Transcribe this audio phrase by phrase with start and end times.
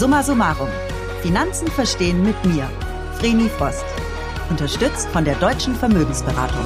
[0.00, 0.70] Summa summarum.
[1.20, 2.70] Finanzen verstehen mit mir,
[3.18, 3.84] Vreni Frost.
[4.48, 6.64] Unterstützt von der Deutschen Vermögensberatung.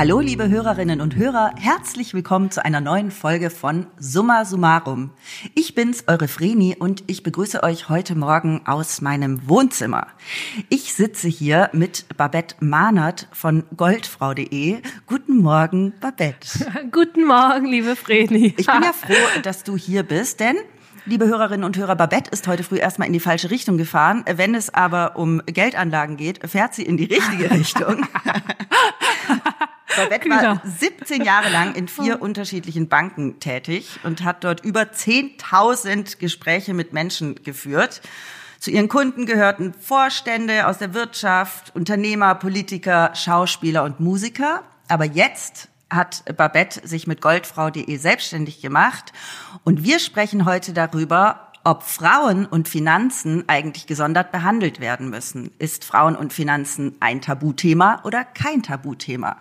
[0.00, 5.10] Hallo, liebe Hörerinnen und Hörer, herzlich willkommen zu einer neuen Folge von Summa Summarum.
[5.54, 10.06] Ich bin's, eure Vreni, und ich begrüße euch heute Morgen aus meinem Wohnzimmer.
[10.70, 14.80] Ich sitze hier mit Babette Mahnert von goldfrau.de.
[15.06, 16.48] Guten Morgen, Babette.
[16.92, 18.54] Guten Morgen, liebe Vreni.
[18.56, 20.56] Ich bin ja froh, dass du hier bist, denn
[21.06, 24.22] Liebe Hörerinnen und Hörer, Babette ist heute früh erstmal in die falsche Richtung gefahren.
[24.30, 28.06] Wenn es aber um Geldanlagen geht, fährt sie in die richtige Richtung.
[29.96, 32.24] Babette war 17 Jahre lang in vier oh.
[32.24, 38.00] unterschiedlichen Banken tätig und hat dort über 10.000 Gespräche mit Menschen geführt.
[38.58, 44.62] Zu ihren Kunden gehörten Vorstände aus der Wirtschaft, Unternehmer, Politiker, Schauspieler und Musiker.
[44.88, 49.12] Aber jetzt hat Babette sich mit goldfrau.de selbstständig gemacht
[49.64, 55.50] und wir sprechen heute darüber, ob Frauen und Finanzen eigentlich gesondert behandelt werden müssen.
[55.58, 59.36] Ist Frauen und Finanzen ein Tabuthema oder kein Tabuthema?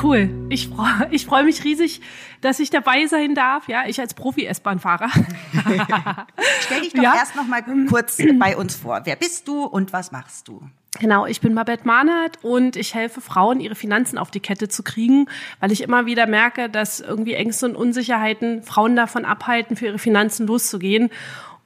[0.00, 0.30] Cool.
[0.48, 2.00] Ich freue ich freu mich riesig,
[2.40, 3.68] dass ich dabei sein darf.
[3.68, 5.10] Ja, ich als Profi-S-Bahn-Fahrer.
[6.60, 7.14] Stell dich doch ja.
[7.16, 9.00] erst noch mal kurz bei uns vor.
[9.04, 10.62] Wer bist du und was machst du?
[10.98, 14.82] Genau, ich bin Babette Mahnert und ich helfe Frauen, ihre Finanzen auf die Kette zu
[14.82, 15.26] kriegen,
[15.60, 19.98] weil ich immer wieder merke, dass irgendwie Ängste und Unsicherheiten Frauen davon abhalten, für ihre
[19.98, 21.10] Finanzen loszugehen.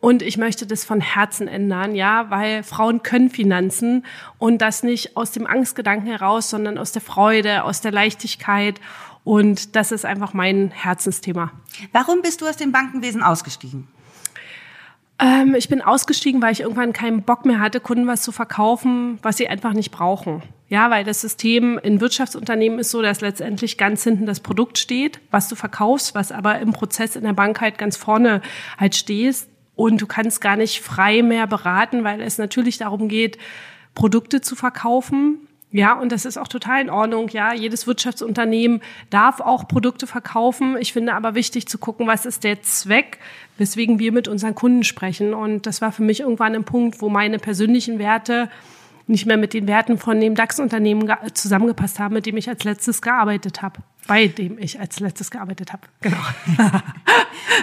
[0.03, 4.05] Und ich möchte das von Herzen ändern, ja, weil Frauen können Finanzen
[4.37, 8.81] und das nicht aus dem Angstgedanken heraus, sondern aus der Freude, aus der Leichtigkeit.
[9.23, 11.53] Und das ist einfach mein Herzensthema.
[11.93, 13.87] Warum bist du aus dem Bankenwesen ausgestiegen?
[15.21, 19.21] Ähm, ich bin ausgestiegen, weil ich irgendwann keinen Bock mehr hatte, Kunden was zu verkaufen,
[19.23, 20.43] was sie einfach nicht brauchen.
[20.69, 25.21] Ja, weil das System in Wirtschaftsunternehmen ist so, dass letztendlich ganz hinten das Produkt steht,
[25.31, 28.43] was du verkaufst, was aber im Prozess in der Bank halt ganz vorne
[28.79, 29.52] halt stehst
[29.83, 33.37] und du kannst gar nicht frei mehr beraten, weil es natürlich darum geht,
[33.95, 35.39] Produkte zu verkaufen.
[35.73, 37.29] Ja, und das ist auch total in Ordnung.
[37.31, 40.77] Ja, jedes Wirtschaftsunternehmen darf auch Produkte verkaufen.
[40.79, 43.19] Ich finde aber wichtig zu gucken, was ist der Zweck,
[43.59, 45.35] weswegen wir mit unseren Kunden sprechen.
[45.35, 48.51] Und das war für mich irgendwann ein Punkt, wo meine persönlichen Werte
[49.13, 53.01] nicht mehr mit den Werten von dem DAX-Unternehmen zusammengepasst haben, mit dem ich als letztes
[53.01, 55.87] gearbeitet habe bei dem ich als letztes gearbeitet habe.
[56.01, 56.19] Genau.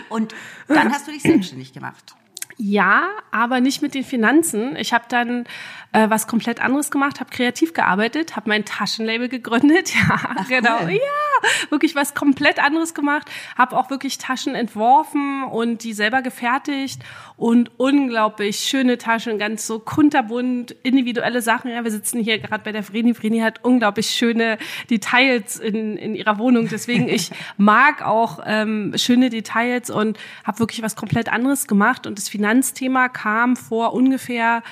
[0.09, 0.33] Und
[0.67, 2.15] dann hast du dich selbstständig gemacht.
[2.57, 4.75] Ja, aber nicht mit den Finanzen.
[4.75, 5.45] Ich habe dann
[5.93, 9.93] äh, was komplett anderes gemacht, habe kreativ gearbeitet, habe mein Taschenlabel gegründet.
[10.09, 10.81] Ja, Ach, genau.
[10.81, 10.91] Cool.
[10.91, 10.99] Ja,
[11.69, 13.29] wirklich was komplett anderes gemacht.
[13.57, 17.01] Habe auch wirklich Taschen entworfen und die selber gefertigt
[17.37, 21.71] und unglaublich schöne Taschen, ganz so kunterbunt, individuelle Sachen.
[21.71, 23.13] Ja, wir sitzen hier gerade bei der Vreni.
[23.13, 24.57] Vreni hat unglaublich schöne
[24.89, 26.67] Details in, in ihrer Wohnung.
[26.69, 32.07] Deswegen ich mag auch ähm, schöne Details und habe wirklich was komplett anderes gemacht.
[32.07, 34.63] Und das Finanzthema kam vor ungefähr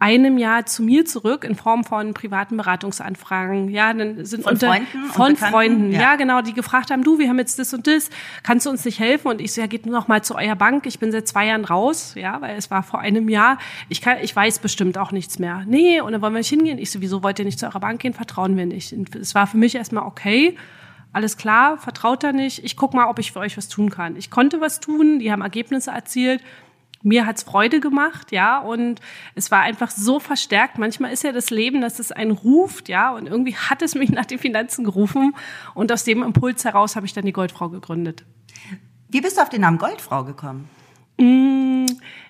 [0.00, 3.68] einem Jahr zu mir zurück in Form von privaten Beratungsanfragen.
[3.68, 6.00] Ja, dann sind von unter, Freunden von Freunden, ja.
[6.00, 6.16] ja.
[6.16, 8.08] genau, die gefragt haben, du, wir haben jetzt das und das,
[8.42, 9.28] kannst du uns nicht helfen?
[9.28, 10.86] Und ich so, ja, geht nur noch mal zu eurer Bank.
[10.86, 13.58] Ich bin seit zwei Jahren raus, ja, weil es war vor einem Jahr.
[13.90, 15.64] Ich kann, ich weiß bestimmt auch nichts mehr.
[15.66, 16.78] Nee, und dann wollen wir nicht hingehen.
[16.78, 18.14] Ich so, wieso wollt ihr nicht zu eurer Bank gehen?
[18.14, 18.94] Vertrauen wir nicht.
[18.94, 20.56] Und es war für mich erstmal okay
[21.12, 24.14] alles klar, vertraut da nicht, ich guck mal, ob ich für euch was tun kann.
[24.14, 26.40] Ich konnte was tun, die haben Ergebnisse erzielt
[27.02, 29.00] mir hat's Freude gemacht, ja, und
[29.34, 30.78] es war einfach so verstärkt.
[30.78, 34.10] Manchmal ist ja das Leben, dass es einen ruft, ja, und irgendwie hat es mich
[34.10, 35.34] nach den Finanzen gerufen
[35.74, 38.24] und aus dem Impuls heraus habe ich dann die Goldfrau gegründet.
[39.08, 40.68] Wie bist du auf den Namen Goldfrau gekommen?
[41.18, 41.86] Mm,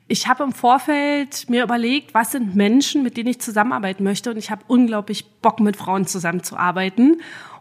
[0.08, 4.36] ich habe im Vorfeld mir überlegt, was sind Menschen, mit denen ich zusammenarbeiten möchte und
[4.36, 7.20] ich habe unglaublich Bock mit Frauen zusammenzuarbeiten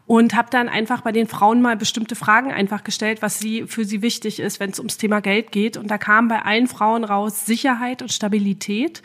[0.09, 3.86] und habe dann einfach bei den Frauen mal bestimmte Fragen einfach gestellt, was sie für
[3.86, 5.78] sie wichtig ist, wenn es ums Thema Geld geht.
[5.78, 9.03] Und da kam bei allen Frauen raus Sicherheit und Stabilität.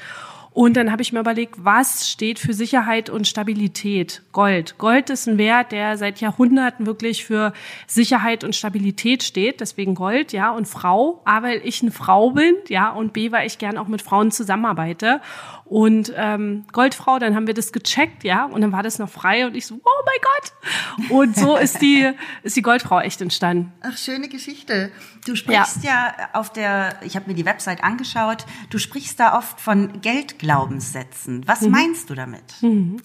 [0.55, 4.23] Und dann habe ich mir überlegt, was steht für Sicherheit und Stabilität?
[4.33, 4.79] Gold.
[4.79, 7.53] Gold ist ein Wert, der seit Jahrhunderten wirklich für
[7.87, 9.61] Sicherheit und Stabilität steht.
[9.61, 10.53] Deswegen Gold, ja.
[10.53, 12.89] Und Frau, A, weil ich eine Frau bin, ja.
[12.91, 15.21] Und B, weil ich gern auch mit Frauen zusammenarbeite.
[15.65, 18.45] Und ähm, Goldfrau, dann haben wir das gecheckt, ja.
[18.45, 21.11] Und dann war das noch frei und ich so, oh mein Gott.
[21.11, 22.11] Und so ist die,
[22.43, 23.73] ist die Goldfrau echt entstanden.
[23.81, 24.91] Ach, schöne Geschichte.
[25.27, 29.39] Du sprichst ja, ja auf der, ich habe mir die Website angeschaut, du sprichst da
[29.39, 31.47] oft von Geld Geldglaubenssätzen.
[31.47, 31.71] Was mhm.
[31.71, 32.63] meinst du damit?
[32.63, 33.01] Mhm.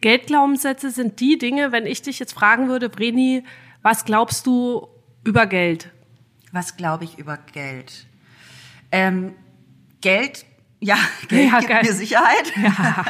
[0.00, 3.44] Geldglaubenssätze sind die Dinge, wenn ich dich jetzt fragen würde, Breni,
[3.82, 4.88] was glaubst du
[5.24, 5.90] über Geld?
[6.52, 8.06] Was glaube ich über Geld?
[8.90, 9.34] Ähm,
[10.00, 10.46] Geld,
[10.80, 10.96] ja,
[11.28, 11.82] Geld ja, gibt Geld.
[11.84, 12.52] mir Sicherheit.
[12.56, 13.04] Ja.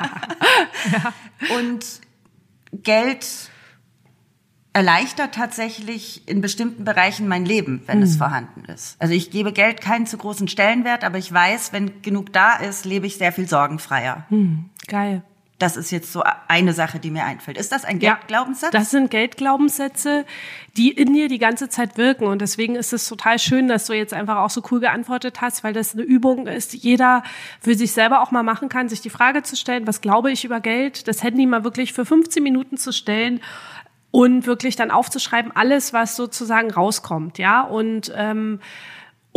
[0.92, 1.12] ja.
[1.56, 1.84] Und
[2.72, 3.26] Geld
[4.72, 8.04] erleichtert tatsächlich in bestimmten Bereichen mein Leben, wenn mhm.
[8.04, 9.00] es vorhanden ist.
[9.00, 12.84] Also ich gebe Geld keinen zu großen Stellenwert, aber ich weiß, wenn genug da ist,
[12.84, 14.26] lebe ich sehr viel sorgenfreier.
[14.30, 14.70] Mhm.
[14.86, 15.22] Geil.
[15.58, 17.58] Das ist jetzt so eine Sache, die mir einfällt.
[17.58, 18.72] Ist das ein Geldglaubenssatz?
[18.72, 20.24] Ja, das sind Geldglaubenssätze,
[20.76, 22.26] die in dir die ganze Zeit wirken.
[22.26, 25.64] Und deswegen ist es total schön, dass du jetzt einfach auch so cool geantwortet hast,
[25.64, 27.24] weil das eine Übung ist, die jeder
[27.60, 30.44] für sich selber auch mal machen kann, sich die Frage zu stellen, was glaube ich
[30.44, 31.08] über Geld?
[31.08, 33.40] Das Handy mal wirklich für 15 Minuten zu stellen
[34.12, 37.62] und wirklich dann aufzuschreiben, alles, was sozusagen rauskommt, ja.
[37.62, 38.60] Und ähm,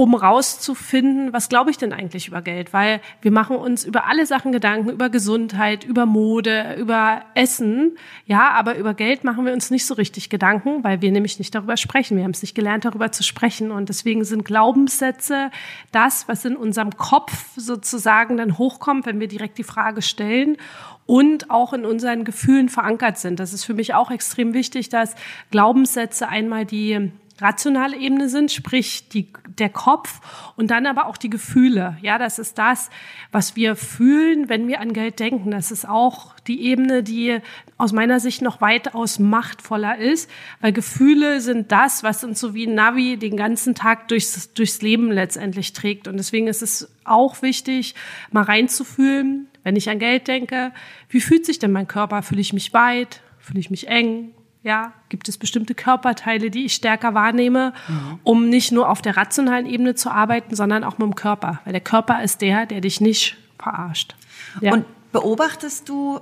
[0.01, 2.74] um rauszufinden, was glaube ich denn eigentlich über Geld?
[2.74, 7.95] Weil wir machen uns über alle Sachen Gedanken, über Gesundheit, über Mode, über Essen,
[8.25, 11.53] ja, aber über Geld machen wir uns nicht so richtig Gedanken, weil wir nämlich nicht
[11.53, 12.18] darüber sprechen.
[12.18, 13.69] Wir haben es nicht gelernt, darüber zu sprechen.
[13.69, 15.51] Und deswegen sind Glaubenssätze
[15.92, 20.57] das, was in unserem Kopf sozusagen dann hochkommt, wenn wir direkt die Frage stellen
[21.06, 23.39] und auch in unseren Gefühlen verankert sind.
[23.39, 25.13] Das ist für mich auch extrem wichtig, dass
[25.51, 30.21] Glaubenssätze einmal die rationale Ebene sind, sprich die, der Kopf
[30.55, 31.97] und dann aber auch die Gefühle.
[32.01, 32.89] Ja, das ist das,
[33.31, 35.51] was wir fühlen, wenn wir an Geld denken.
[35.51, 37.39] Das ist auch die Ebene, die
[37.77, 40.29] aus meiner Sicht noch weitaus machtvoller ist,
[40.59, 45.11] weil Gefühle sind das, was uns so wie Navi den ganzen Tag durchs, durchs Leben
[45.11, 46.07] letztendlich trägt.
[46.07, 47.95] Und deswegen ist es auch wichtig,
[48.31, 50.71] mal reinzufühlen, wenn ich an Geld denke,
[51.09, 52.23] wie fühlt sich denn mein Körper?
[52.23, 53.21] Fühle ich mich weit?
[53.39, 54.33] Fühle ich mich eng?
[54.63, 58.19] Ja, gibt es bestimmte Körperteile, die ich stärker wahrnehme, mhm.
[58.23, 61.61] um nicht nur auf der rationalen Ebene zu arbeiten, sondern auch mit dem Körper.
[61.63, 64.15] Weil der Körper ist der, der dich nicht verarscht.
[64.59, 64.73] Ja.
[64.73, 66.19] Und beobachtest du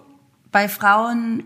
[0.52, 1.44] bei Frauen,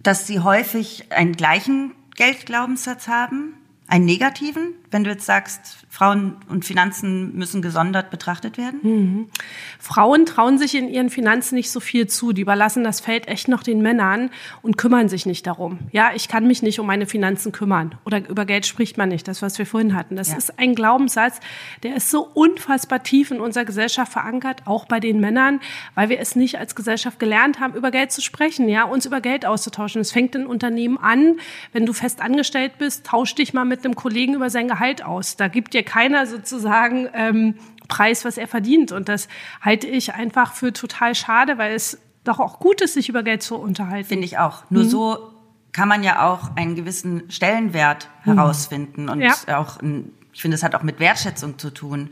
[0.00, 3.54] dass sie häufig einen gleichen Geldglaubenssatz haben?
[3.88, 4.74] Einen negativen?
[4.90, 8.80] Wenn du jetzt sagst, Frauen und Finanzen müssen gesondert betrachtet werden?
[8.82, 9.28] Mhm.
[9.78, 12.32] Frauen trauen sich in ihren Finanzen nicht so viel zu.
[12.32, 14.30] Die überlassen das Feld echt noch den Männern
[14.62, 15.78] und kümmern sich nicht darum.
[15.92, 17.96] Ja, ich kann mich nicht um meine Finanzen kümmern.
[18.04, 19.26] Oder über Geld spricht man nicht.
[19.26, 20.16] Das, was wir vorhin hatten.
[20.16, 20.36] Das ja.
[20.36, 21.40] ist ein Glaubenssatz,
[21.82, 25.60] der ist so unfassbar tief in unserer Gesellschaft verankert, auch bei den Männern,
[25.94, 29.20] weil wir es nicht als Gesellschaft gelernt haben, über Geld zu sprechen, ja, uns über
[29.20, 30.00] Geld auszutauschen.
[30.00, 31.38] Es fängt in Unternehmen an,
[31.72, 35.02] wenn du fest angestellt bist, tausch dich mal mit einem Kollegen über sein Gehalt Gehalt
[35.02, 35.36] aus.
[35.36, 37.54] Da gibt dir keiner sozusagen ähm,
[37.88, 38.92] Preis, was er verdient.
[38.92, 39.28] Und das
[39.60, 43.42] halte ich einfach für total schade, weil es doch auch gut ist, sich über Geld
[43.42, 44.08] zu unterhalten.
[44.08, 44.70] Finde ich auch.
[44.70, 44.88] Nur mhm.
[44.88, 45.32] so
[45.72, 48.34] kann man ja auch einen gewissen Stellenwert mhm.
[48.34, 49.08] herausfinden.
[49.08, 49.34] Und ja.
[49.58, 49.78] auch,
[50.32, 52.10] ich finde, es hat auch mit Wertschätzung zu tun.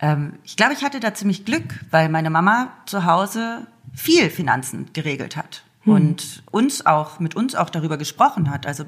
[0.00, 4.90] Ähm, ich glaube, ich hatte da ziemlich Glück, weil meine Mama zu Hause viel Finanzen
[4.92, 5.64] geregelt hat.
[5.84, 5.92] Mhm.
[5.92, 8.66] Und uns auch, mit uns auch darüber gesprochen hat.
[8.66, 8.84] Also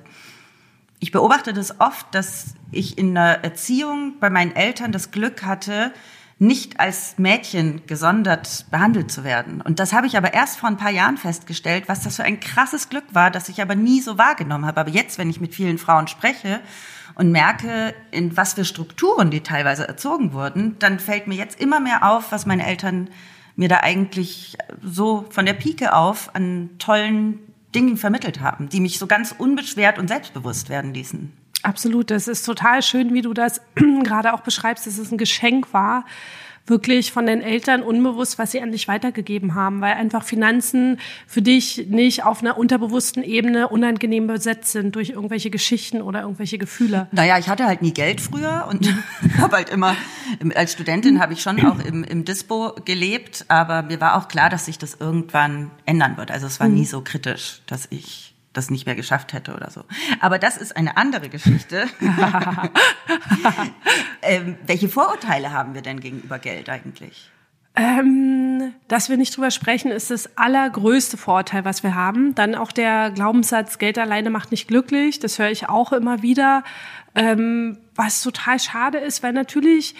[1.02, 5.92] ich beobachte das oft, dass ich in der Erziehung bei meinen Eltern das Glück hatte,
[6.38, 9.60] nicht als Mädchen gesondert behandelt zu werden.
[9.60, 12.38] Und das habe ich aber erst vor ein paar Jahren festgestellt, was das für ein
[12.38, 14.78] krasses Glück war, das ich aber nie so wahrgenommen habe.
[14.80, 16.60] Aber jetzt, wenn ich mit vielen Frauen spreche
[17.16, 21.80] und merke, in was für Strukturen die teilweise erzogen wurden, dann fällt mir jetzt immer
[21.80, 23.10] mehr auf, was meine Eltern
[23.56, 27.40] mir da eigentlich so von der Pike auf an tollen
[27.74, 31.32] Dingen vermittelt haben, die mich so ganz unbeschwert und selbstbewusst werden ließen.
[31.62, 33.60] Absolut, das ist total schön, wie du das
[34.02, 36.04] gerade auch beschreibst, dass es ein Geschenk war,
[36.66, 41.42] wirklich von den Eltern unbewusst, was sie an dich weitergegeben haben, weil einfach Finanzen für
[41.42, 47.08] dich nicht auf einer unterbewussten Ebene unangenehm besetzt sind durch irgendwelche Geschichten oder irgendwelche Gefühle.
[47.12, 48.88] Naja, ich hatte halt nie Geld früher und
[49.38, 49.96] habe halt immer,
[50.54, 54.50] als Studentin habe ich schon auch im, im Dispo gelebt, aber mir war auch klar,
[54.50, 56.30] dass sich das irgendwann ändern wird.
[56.30, 56.86] Also es war nie mhm.
[56.86, 59.84] so kritisch, dass ich das nicht mehr geschafft hätte oder so.
[60.20, 61.86] Aber das ist eine andere Geschichte.
[64.22, 67.30] ähm, welche Vorurteile haben wir denn gegenüber Geld eigentlich?
[67.74, 72.34] Ähm, dass wir nicht drüber sprechen, ist das allergrößte Vorurteil, was wir haben.
[72.34, 75.20] Dann auch der Glaubenssatz, Geld alleine macht nicht glücklich.
[75.20, 76.64] Das höre ich auch immer wieder.
[77.14, 79.94] Ähm, was total schade ist, weil natürlich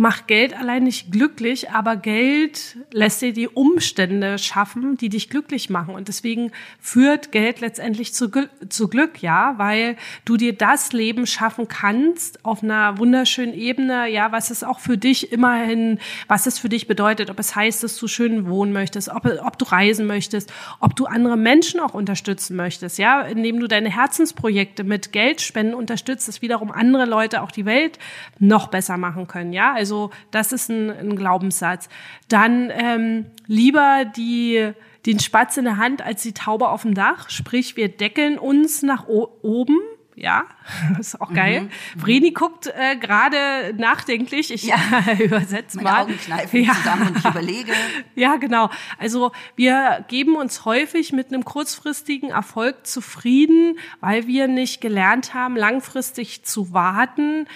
[0.00, 5.70] macht Geld allein nicht glücklich, aber Geld lässt dir die Umstände schaffen, die dich glücklich
[5.70, 5.94] machen.
[5.94, 8.30] Und deswegen führt Geld letztendlich zu,
[8.68, 14.30] zu Glück, ja, weil du dir das Leben schaffen kannst auf einer wunderschönen Ebene, ja,
[14.30, 17.96] was es auch für dich immerhin, was es für dich bedeutet, ob es heißt, dass
[17.96, 22.56] du schön wohnen möchtest, ob, ob du reisen möchtest, ob du andere Menschen auch unterstützen
[22.56, 27.64] möchtest, ja, indem du deine Herzensprojekte mit Geldspenden unterstützt, dass wiederum andere Leute auch die
[27.64, 27.98] Welt
[28.38, 29.72] noch besser machen können, ja.
[29.74, 31.88] Also also das ist ein, ein Glaubenssatz.
[32.28, 34.72] Dann ähm, lieber die
[35.06, 37.30] den Spatz in der Hand als die Taube auf dem Dach.
[37.30, 39.80] Sprich, wir deckeln uns nach oben
[40.20, 40.46] ja,
[40.96, 41.62] das ist auch geil.
[41.62, 42.00] Mhm.
[42.00, 44.52] Vreni guckt äh, gerade nachdenklich.
[44.52, 44.76] Ich ja.
[45.18, 46.02] übersetze Meine mal.
[46.02, 46.72] Augen kneifen ja.
[46.74, 47.72] zusammen und ich überlege.
[48.16, 48.68] Ja, genau.
[48.98, 55.56] Also wir geben uns häufig mit einem kurzfristigen Erfolg zufrieden, weil wir nicht gelernt haben,
[55.56, 57.46] langfristig zu warten,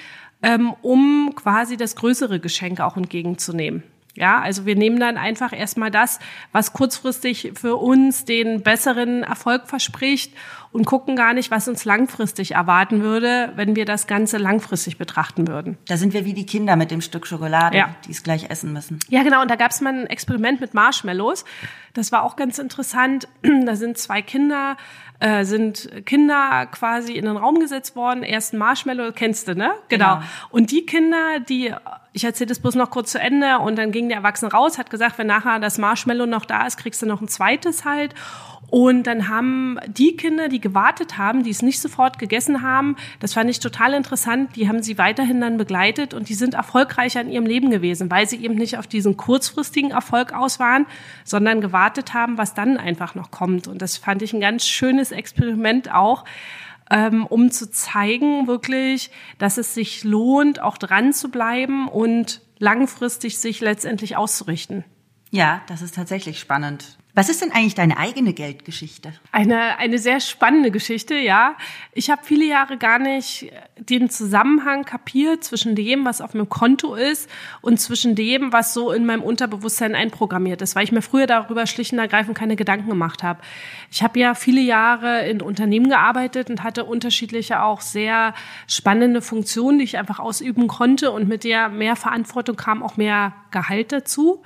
[0.43, 3.83] ähm, um quasi das größere Geschenk auch entgegenzunehmen.
[4.15, 6.19] Ja, also wir nehmen dann einfach erstmal das,
[6.53, 10.35] was kurzfristig für uns den besseren Erfolg verspricht
[10.73, 15.47] und gucken gar nicht, was uns langfristig erwarten würde, wenn wir das Ganze langfristig betrachten
[15.49, 15.77] würden.
[15.87, 17.95] Da sind wir wie die Kinder mit dem Stück Schokolade, ja.
[18.07, 18.99] die es gleich essen müssen.
[19.09, 19.43] Ja, genau.
[19.43, 21.45] Und da gab es mal ein Experiment mit Marshmallows.
[21.93, 23.29] Das war auch ganz interessant.
[23.65, 24.77] Da sind zwei Kinder
[25.23, 28.25] äh, sind Kinder quasi in den Raum gesetzt worden.
[28.25, 29.71] Erst ein Marshmallow, kennst du, ne?
[29.89, 30.17] Genau.
[30.17, 30.27] genau.
[30.51, 31.73] Und die Kinder, die,
[32.13, 34.91] ich erzähle das bloß noch kurz zu Ende und dann ging der Erwachsene raus, hat
[34.91, 38.17] gesagt, wenn nachher das Marshmallow noch da ist, kriegst du noch ein zweites halt.
[38.73, 43.35] Und dann haben die Kinder, die gewartet haben, die es nicht sofort gegessen haben, das
[43.35, 47.29] fand ich total interessant, die haben sie weiterhin dann begleitet und die sind erfolgreicher in
[47.29, 50.87] ihrem Leben gewesen, weil sie eben nicht auf diesen kurzfristigen Erfolg aus waren,
[51.23, 53.69] sondern gewartet haben, was dann einfach noch kommt.
[53.69, 56.25] Und das fand ich ein ganz schönes Experiment auch,
[56.91, 63.39] ähm, um zu zeigen wirklich, dass es sich lohnt, auch dran zu bleiben und langfristig
[63.39, 64.83] sich letztendlich auszurichten.
[65.31, 66.97] Ja, das ist tatsächlich spannend.
[67.15, 69.13] Was ist denn eigentlich deine eigene Geldgeschichte?
[69.33, 71.57] Eine, eine sehr spannende Geschichte, ja.
[71.93, 76.95] Ich habe viele Jahre gar nicht den Zusammenhang kapiert zwischen dem, was auf meinem Konto
[76.95, 77.29] ist
[77.61, 81.67] und zwischen dem, was so in meinem Unterbewusstsein einprogrammiert ist, weil ich mir früher darüber
[81.67, 83.43] schlicht und ergreifend keine Gedanken gemacht habe.
[83.91, 88.33] Ich habe ja viele Jahre in Unternehmen gearbeitet und hatte unterschiedliche auch sehr
[88.67, 93.35] spannende Funktionen, die ich einfach ausüben konnte und mit der mehr Verantwortung kam auch mehr
[93.51, 94.43] Gehalt dazu.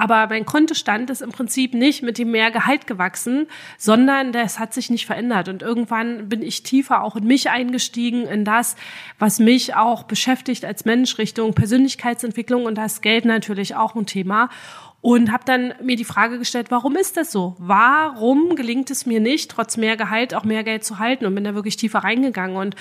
[0.00, 4.72] Aber mein Kontostand ist im Prinzip nicht mit dem mehr Gehalt gewachsen, sondern das hat
[4.72, 5.50] sich nicht verändert.
[5.50, 8.76] Und irgendwann bin ich tiefer auch in mich eingestiegen, in das,
[9.18, 14.48] was mich auch beschäftigt als Mensch Richtung Persönlichkeitsentwicklung und das Geld natürlich auch ein Thema
[15.02, 17.56] und habe dann mir die Frage gestellt, warum ist das so?
[17.58, 21.26] Warum gelingt es mir nicht, trotz mehr Gehalt auch mehr Geld zu halten?
[21.26, 22.74] Und bin da wirklich tiefer reingegangen und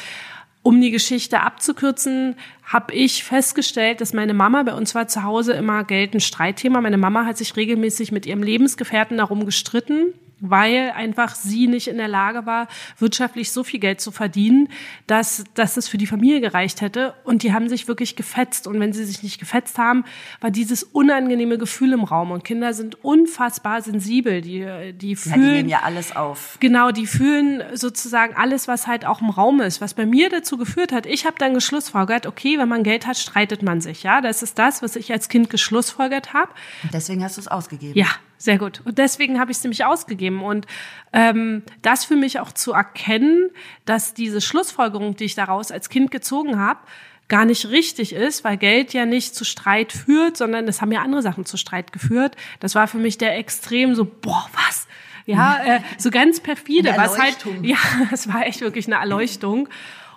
[0.62, 5.54] um die Geschichte abzukürzen, habe ich festgestellt, dass meine Mama, bei uns war zu Hause
[5.54, 6.82] immer Geld ein Streitthema.
[6.82, 11.98] Meine Mama hat sich regelmäßig mit ihrem Lebensgefährten darum gestritten weil einfach sie nicht in
[11.98, 12.68] der Lage war,
[12.98, 14.70] wirtschaftlich so viel Geld zu verdienen,
[15.08, 17.14] dass, dass es für die Familie gereicht hätte.
[17.24, 18.68] Und die haben sich wirklich gefetzt.
[18.68, 20.06] Und wenn sie sich nicht gefetzt haben,
[20.42, 22.32] war dieses unangenehme Gefühl im Raum.
[22.32, 24.42] Und Kinder sind unfassbar sensibel.
[24.42, 25.42] Die, die fühlen.
[25.42, 26.58] Ja, die nehmen ja alles auf.
[26.60, 29.82] Genau, die fühlen sozusagen alles, was halt auch im Raum ist.
[29.82, 33.18] Was bei mir dazu geführt hat, ich habe dann geschlussfolgert, okay, wenn man Geld hat,
[33.18, 34.04] streitet man sich.
[34.04, 36.52] Ja, das ist das, was ich als Kind geschlussfolgert habe.
[36.94, 37.98] Deswegen hast du es ausgegeben.
[37.98, 38.08] Ja,
[38.40, 38.82] sehr gut.
[38.86, 40.42] Und deswegen habe ich es nämlich ausgegeben.
[40.42, 40.66] Und
[41.12, 43.52] ähm, das für mich auch zu erkennen,
[43.86, 46.80] dass diese Schlussfolgerung, die ich daraus als Kind gezogen habe,
[47.28, 51.02] gar nicht richtig ist, weil Geld ja nicht zu Streit führt, sondern es haben ja
[51.02, 52.38] andere Sachen zu Streit geführt.
[52.62, 54.88] Das war für mich der extrem so, boah, was?
[55.26, 57.78] Ja, äh, so ganz perfide, was halt, ja,
[58.10, 59.68] das war echt wirklich eine Erleuchtung.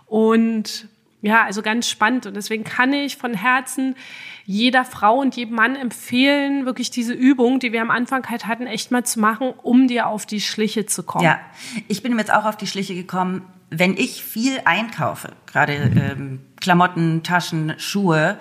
[0.06, 0.88] Und
[1.22, 2.26] ja, also ganz spannend.
[2.26, 3.94] Und deswegen kann ich von Herzen
[4.44, 8.66] jeder Frau und jedem Mann empfehlen, wirklich diese Übung, die wir am Anfang halt hatten,
[8.66, 11.24] echt mal zu machen, um dir auf die Schliche zu kommen.
[11.24, 11.40] Ja,
[11.86, 17.22] ich bin jetzt auch auf die Schliche gekommen, wenn ich viel einkaufe, gerade ähm, Klamotten,
[17.22, 18.38] Taschen, Schuhe,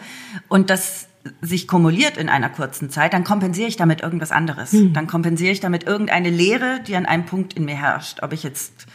[0.49, 1.07] und das
[1.41, 4.71] sich kumuliert in einer kurzen Zeit, dann kompensiere ich damit irgendwas anderes.
[4.71, 4.93] Hm.
[4.93, 8.23] Dann kompensiere ich damit irgendeine Leere, die an einem Punkt in mir herrscht.
[8.23, 8.87] Ob ich jetzt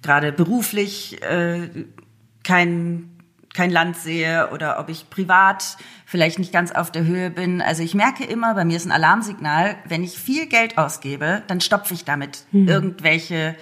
[0.00, 1.68] gerade beruflich äh,
[2.42, 3.13] kein
[3.54, 7.62] kein Land sehe oder ob ich privat vielleicht nicht ganz auf der Höhe bin.
[7.62, 11.60] Also ich merke immer, bei mir ist ein Alarmsignal, wenn ich viel Geld ausgebe, dann
[11.60, 12.68] stopfe ich damit mhm.
[12.68, 13.54] irgendwelche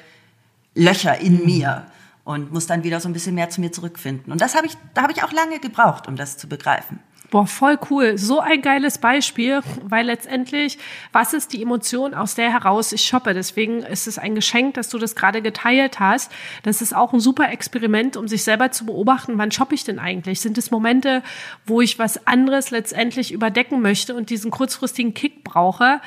[0.74, 1.44] Löcher in mhm.
[1.44, 1.86] mir
[2.24, 4.32] und muss dann wieder so ein bisschen mehr zu mir zurückfinden.
[4.32, 7.00] Und das habe ich, da habe ich auch lange gebraucht, um das zu begreifen.
[7.32, 8.18] Boah, voll cool.
[8.18, 10.76] So ein geiles Beispiel, weil letztendlich,
[11.12, 13.32] was ist die Emotion, aus der heraus ich shoppe?
[13.32, 16.30] Deswegen ist es ein Geschenk, dass du das gerade geteilt hast.
[16.62, 19.98] Das ist auch ein super Experiment, um sich selber zu beobachten, wann shoppe ich denn
[19.98, 20.42] eigentlich?
[20.42, 21.22] Sind es Momente,
[21.64, 26.02] wo ich was anderes letztendlich überdecken möchte und diesen kurzfristigen Kick brauche?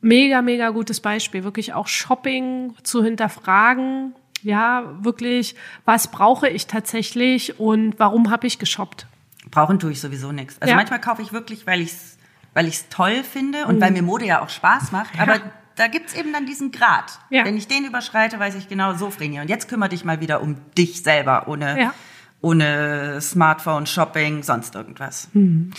[0.00, 1.44] Mega, mega gutes Beispiel.
[1.44, 4.12] Wirklich auch Shopping zu hinterfragen.
[4.42, 9.06] Ja, wirklich, was brauche ich tatsächlich und warum habe ich geshoppt?
[9.50, 10.56] Brauchen tue ich sowieso nichts.
[10.60, 10.76] Also ja.
[10.76, 12.18] manchmal kaufe ich wirklich, weil ich es
[12.54, 13.80] weil ich's toll finde und mhm.
[13.80, 15.14] weil mir Mode ja auch Spaß macht.
[15.14, 15.22] Ja.
[15.22, 15.40] Aber
[15.76, 17.20] da gibt's eben dann diesen Grad.
[17.30, 17.44] Ja.
[17.44, 19.40] Wenn ich den überschreite, weiß ich genau, so Vreni.
[19.40, 21.92] Und jetzt kümmere dich mal wieder um dich selber, ohne,
[22.40, 25.28] ohne Smartphone, Shopping, sonst irgendwas.
[25.34, 25.72] Mhm.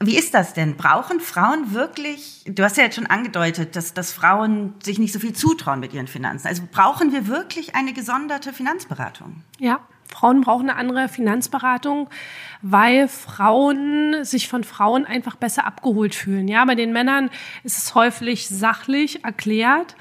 [0.00, 0.76] Wie ist das denn?
[0.76, 5.18] Brauchen Frauen wirklich, du hast ja jetzt schon angedeutet, dass, dass Frauen sich nicht so
[5.18, 6.48] viel zutrauen mit ihren Finanzen.
[6.48, 9.42] Also brauchen wir wirklich eine gesonderte Finanzberatung?
[9.58, 12.08] Ja, Frauen brauchen eine andere Finanzberatung,
[12.62, 16.48] weil Frauen sich von Frauen einfach besser abgeholt fühlen.
[16.48, 17.30] Ja, bei den Männern
[17.62, 19.96] ist es häufig sachlich erklärt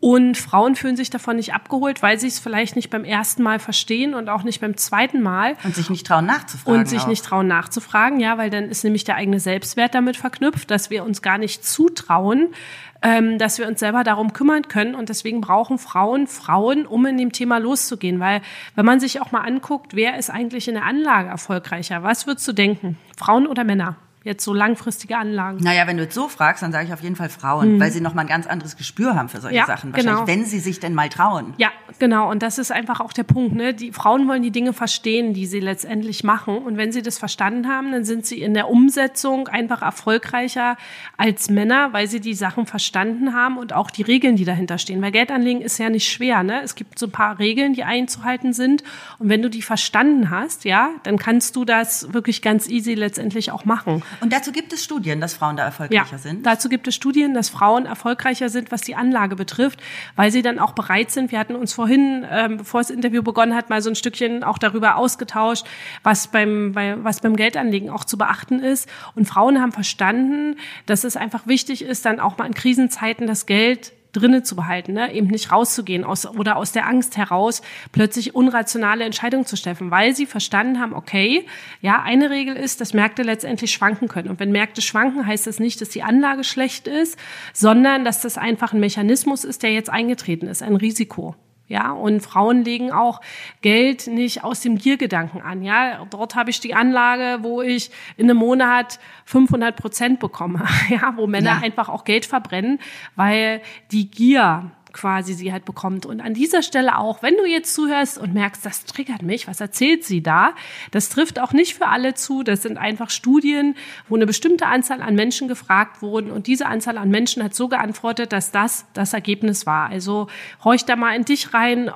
[0.00, 3.58] und Frauen fühlen sich davon nicht abgeholt, weil sie es vielleicht nicht beim ersten Mal
[3.58, 5.56] verstehen und auch nicht beim zweiten Mal.
[5.64, 6.80] Und sich nicht trauen nachzufragen.
[6.80, 7.06] Und sich auch.
[7.08, 11.02] nicht trauen nachzufragen, ja, weil dann ist nämlich der eigene Selbstwert damit verknüpft, dass wir
[11.02, 12.54] uns gar nicht zutrauen,
[13.02, 14.94] ähm, dass wir uns selber darum kümmern können.
[14.94, 18.20] Und deswegen brauchen Frauen Frauen, um in dem Thema loszugehen.
[18.20, 18.40] Weil
[18.76, 22.04] wenn man sich auch mal anguckt, wer ist eigentlich in der Anlage erfolgreicher?
[22.04, 22.96] Was würdest du denken?
[23.16, 23.96] Frauen oder Männer?
[24.28, 25.58] Jetzt so langfristige Anlagen?
[25.62, 27.80] Naja, wenn du jetzt so fragst, dann sage ich auf jeden Fall Frauen, mhm.
[27.80, 29.92] weil sie nochmal ein ganz anderes Gespür haben für solche ja, Sachen.
[29.92, 30.26] Wahrscheinlich, genau.
[30.28, 31.54] wenn sie sich denn mal trauen.
[31.56, 32.30] Ja, genau.
[32.30, 33.54] Und das ist einfach auch der Punkt.
[33.54, 33.74] Ne?
[33.74, 36.58] Die Frauen wollen die Dinge verstehen, die sie letztendlich machen.
[36.58, 40.76] Und wenn sie das verstanden haben, dann sind sie in der Umsetzung einfach erfolgreicher
[41.16, 45.02] als Männer, weil sie die Sachen verstanden haben und auch die Regeln, die dahinter stehen.
[45.02, 46.42] Weil Geldanlegen ist ja nicht schwer.
[46.42, 46.62] Ne?
[46.62, 48.82] Es gibt so ein paar Regeln, die einzuhalten sind.
[49.18, 53.50] Und wenn du die verstanden hast, ja, dann kannst du das wirklich ganz easy letztendlich
[53.50, 54.02] auch machen.
[54.20, 56.46] Und dazu gibt es Studien, dass Frauen da erfolgreicher ja, sind?
[56.46, 59.80] dazu gibt es Studien, dass Frauen erfolgreicher sind, was die Anlage betrifft,
[60.16, 61.30] weil sie dann auch bereit sind.
[61.30, 64.58] Wir hatten uns vorhin, ähm, bevor das Interview begonnen hat, mal so ein Stückchen auch
[64.58, 65.66] darüber ausgetauscht,
[66.02, 68.88] was beim, bei, was beim Geldanlegen auch zu beachten ist.
[69.14, 70.56] Und Frauen haben verstanden,
[70.86, 74.92] dass es einfach wichtig ist, dann auch mal in Krisenzeiten das Geld drinnen zu behalten,
[74.92, 75.12] ne?
[75.12, 80.14] eben nicht rauszugehen aus, oder aus der Angst heraus plötzlich unrationale Entscheidungen zu treffen, weil
[80.14, 81.46] sie verstanden haben, okay,
[81.80, 84.28] ja, eine Regel ist, dass Märkte letztendlich schwanken können.
[84.28, 87.18] Und wenn Märkte schwanken, heißt das nicht, dass die Anlage schlecht ist,
[87.52, 91.34] sondern dass das einfach ein Mechanismus ist, der jetzt eingetreten ist, ein Risiko.
[91.68, 93.20] Ja, und Frauen legen auch
[93.60, 95.62] Geld nicht aus dem Giergedanken an.
[95.62, 100.64] Ja, dort habe ich die Anlage, wo ich in einem Monat 500 Prozent bekomme.
[100.88, 101.60] Ja, wo Männer ja.
[101.62, 102.78] einfach auch Geld verbrennen,
[103.14, 103.60] weil
[103.90, 106.06] die Gier quasi sie halt bekommt.
[106.06, 109.60] Und an dieser Stelle auch, wenn du jetzt zuhörst und merkst, das triggert mich, was
[109.60, 110.54] erzählt sie da?
[110.90, 112.42] Das trifft auch nicht für alle zu.
[112.42, 113.76] Das sind einfach Studien,
[114.08, 117.68] wo eine bestimmte Anzahl an Menschen gefragt wurden und diese Anzahl an Menschen hat so
[117.68, 119.88] geantwortet, dass das das Ergebnis war.
[119.88, 120.28] Also
[120.64, 121.90] horch da mal in dich rein,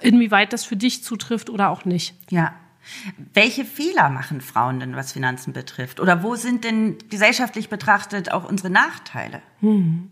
[0.00, 2.14] inwieweit das für dich zutrifft oder auch nicht.
[2.30, 2.54] Ja,
[3.34, 6.00] welche Fehler machen Frauen denn, was Finanzen betrifft?
[6.00, 9.42] Oder wo sind denn gesellschaftlich betrachtet auch unsere Nachteile?
[9.60, 10.10] Hm.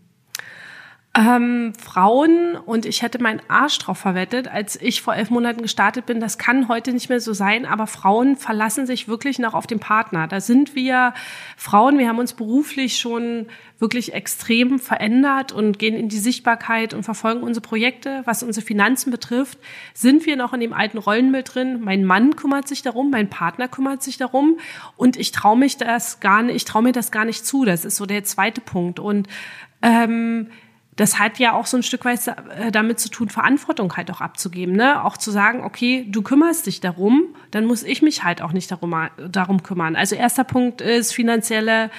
[1.17, 6.05] Ähm, Frauen, und ich hätte meinen Arsch drauf verwettet, als ich vor elf Monaten gestartet
[6.05, 9.65] bin, das kann heute nicht mehr so sein, aber Frauen verlassen sich wirklich noch auf
[9.65, 10.27] den Partner.
[10.27, 11.13] Da sind wir
[11.55, 13.45] Frauen, wir haben uns beruflich schon
[13.79, 18.21] wirklich extrem verändert und gehen in die Sichtbarkeit und verfolgen unsere Projekte.
[18.25, 19.57] Was unsere Finanzen betrifft,
[19.93, 21.79] sind wir noch in dem alten Rollenbild drin.
[21.81, 24.59] Mein Mann kümmert sich darum, mein Partner kümmert sich darum
[24.97, 27.63] und ich traue mich das gar nicht, ich traue mir das gar nicht zu.
[27.63, 28.99] Das ist so der zweite Punkt.
[28.99, 29.27] Und
[29.81, 30.49] ähm,
[30.95, 34.21] das hat ja auch so ein Stück weit äh, damit zu tun, Verantwortung halt auch
[34.21, 35.03] abzugeben, ne?
[35.03, 38.71] Auch zu sagen, okay, du kümmerst dich darum, dann muss ich mich halt auch nicht
[38.71, 38.95] darum,
[39.29, 39.95] darum kümmern.
[39.95, 41.89] Also erster Punkt ist finanzielle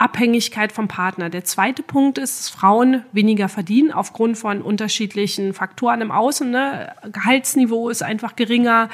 [0.00, 1.28] Abhängigkeit vom Partner.
[1.28, 6.50] Der zweite Punkt ist, dass Frauen weniger verdienen aufgrund von unterschiedlichen Faktoren im Außen.
[6.50, 6.94] Ne?
[7.12, 8.88] Gehaltsniveau ist einfach geringer,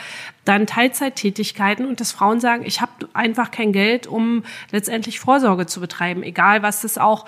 [0.46, 5.80] dann Teilzeittätigkeiten und dass Frauen sagen, ich habe einfach kein Geld, um letztendlich Vorsorge zu
[5.80, 7.26] betreiben, egal was das auch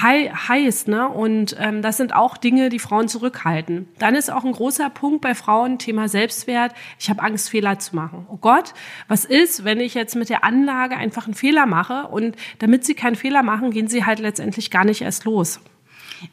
[0.00, 0.88] heißt.
[0.88, 1.08] Ne?
[1.08, 3.88] Und ähm, das sind auch Dinge, die Frauen zurückhalten.
[3.98, 6.72] Dann ist auch ein großer Punkt bei Frauen Thema Selbstwert.
[6.98, 8.26] Ich habe Angst, Fehler zu machen.
[8.30, 8.72] Oh Gott,
[9.08, 12.94] was ist, wenn ich jetzt mit der Anlage einfach einen Fehler mache und damit sie
[12.94, 15.60] keinen Fehler machen, gehen sie halt letztendlich gar nicht erst los.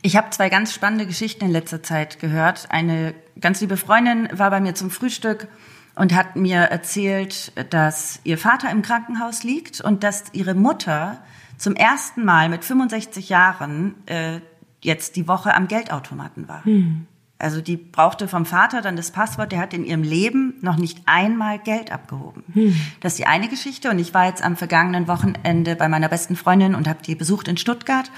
[0.01, 2.67] Ich habe zwei ganz spannende Geschichten in letzter Zeit gehört.
[2.69, 5.47] Eine ganz liebe Freundin war bei mir zum Frühstück
[5.97, 11.17] und hat mir erzählt, dass ihr Vater im Krankenhaus liegt und dass ihre Mutter
[11.57, 14.39] zum ersten Mal mit 65 Jahren äh,
[14.81, 16.63] jetzt die Woche am Geldautomaten war.
[16.65, 17.07] Hm.
[17.39, 21.01] Also die brauchte vom Vater dann das Passwort, der hat in ihrem Leben noch nicht
[21.05, 22.43] einmal Geld abgehoben.
[22.53, 22.75] Hm.
[23.01, 26.35] Das ist die eine Geschichte und ich war jetzt am vergangenen Wochenende bei meiner besten
[26.35, 28.11] Freundin und habe die besucht in Stuttgart.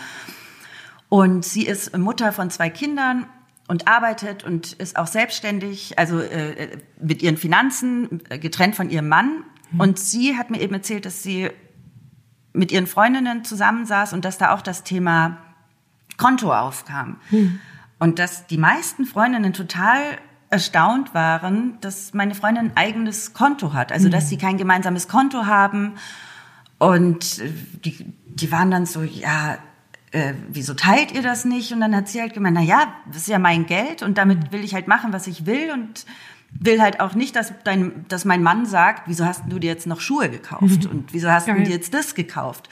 [1.07, 3.25] Und sie ist Mutter von zwei Kindern
[3.69, 9.07] und arbeitet und ist auch selbstständig, also äh, mit ihren Finanzen, äh, getrennt von ihrem
[9.07, 9.43] Mann.
[9.71, 9.79] Mhm.
[9.79, 11.51] Und sie hat mir eben erzählt, dass sie
[12.51, 15.37] mit ihren Freundinnen zusammensaß und dass da auch das Thema
[16.17, 17.17] Konto aufkam.
[17.29, 17.59] Mhm.
[17.99, 19.99] Und dass die meisten Freundinnen total
[20.49, 23.91] erstaunt waren, dass meine Freundin ein eigenes Konto hat.
[23.91, 24.29] Also, dass mhm.
[24.29, 25.93] sie kein gemeinsames Konto haben.
[26.79, 27.51] Und äh,
[27.85, 29.59] die, die waren dann so, ja,
[30.11, 31.71] äh, wieso teilt ihr das nicht?
[31.71, 34.51] Und dann hat sie halt gemeint, na ja, das ist ja mein Geld und damit
[34.51, 36.05] will ich halt machen, was ich will und
[36.51, 39.87] will halt auch nicht, dass, dein, dass mein Mann sagt, wieso hast du dir jetzt
[39.87, 42.69] noch Schuhe gekauft und wieso hast du dir jetzt das gekauft?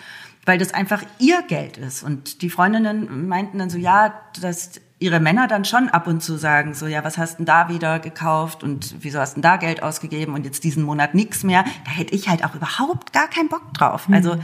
[0.47, 2.04] weil das einfach ihr Geld ist.
[2.04, 6.38] Und die Freundinnen meinten dann so, ja, dass ihre Männer dann schon ab und zu
[6.38, 9.84] sagen, so, ja, was hast denn da wieder gekauft und wieso hast denn da Geld
[9.84, 11.65] ausgegeben und jetzt diesen Monat nichts mehr.
[11.84, 14.08] Da hätte ich halt auch überhaupt gar keinen Bock drauf.
[14.08, 14.15] Mhm.
[14.15, 14.38] Also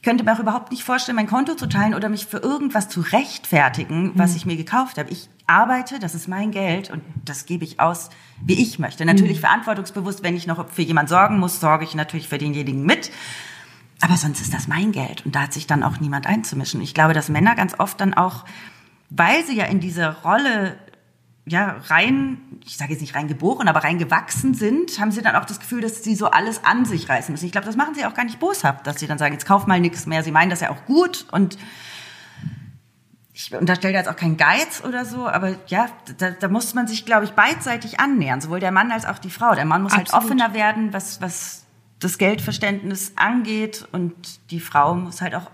[0.00, 2.88] ich könnte mir auch überhaupt nicht vorstellen, mein Konto zu teilen oder mich für irgendwas
[2.88, 4.36] zu rechtfertigen, was mhm.
[4.38, 5.10] ich mir gekauft habe.
[5.10, 8.08] Ich arbeite, das ist mein Geld und das gebe ich aus,
[8.42, 9.04] wie ich möchte.
[9.04, 9.42] Natürlich mhm.
[9.42, 13.10] verantwortungsbewusst, wenn ich noch für jemand sorgen muss, sorge ich natürlich für denjenigen mit.
[14.00, 16.80] Aber sonst ist das mein Geld und da hat sich dann auch niemand einzumischen.
[16.80, 18.46] Ich glaube, dass Männer ganz oft dann auch,
[19.10, 20.78] weil sie ja in diese Rolle
[21.50, 25.36] ja rein, ich sage jetzt nicht rein geboren, aber rein gewachsen sind, haben sie dann
[25.36, 27.46] auch das Gefühl, dass sie so alles an sich reißen müssen.
[27.46, 29.66] Ich glaube, das machen sie auch gar nicht boshaft, dass sie dann sagen, jetzt kauf
[29.66, 30.22] mal nichts mehr.
[30.22, 31.58] Sie meinen das ja auch gut und
[33.32, 37.06] ich unterstelle jetzt auch keinen Geiz oder so, aber ja, da, da muss man sich,
[37.06, 39.54] glaube ich, beidseitig annähern, sowohl der Mann als auch die Frau.
[39.54, 40.40] Der Mann muss halt Absolut.
[40.40, 41.64] halt offener werden, was, was
[41.98, 45.50] das Geldverständnis angeht und die Frau muss halt auch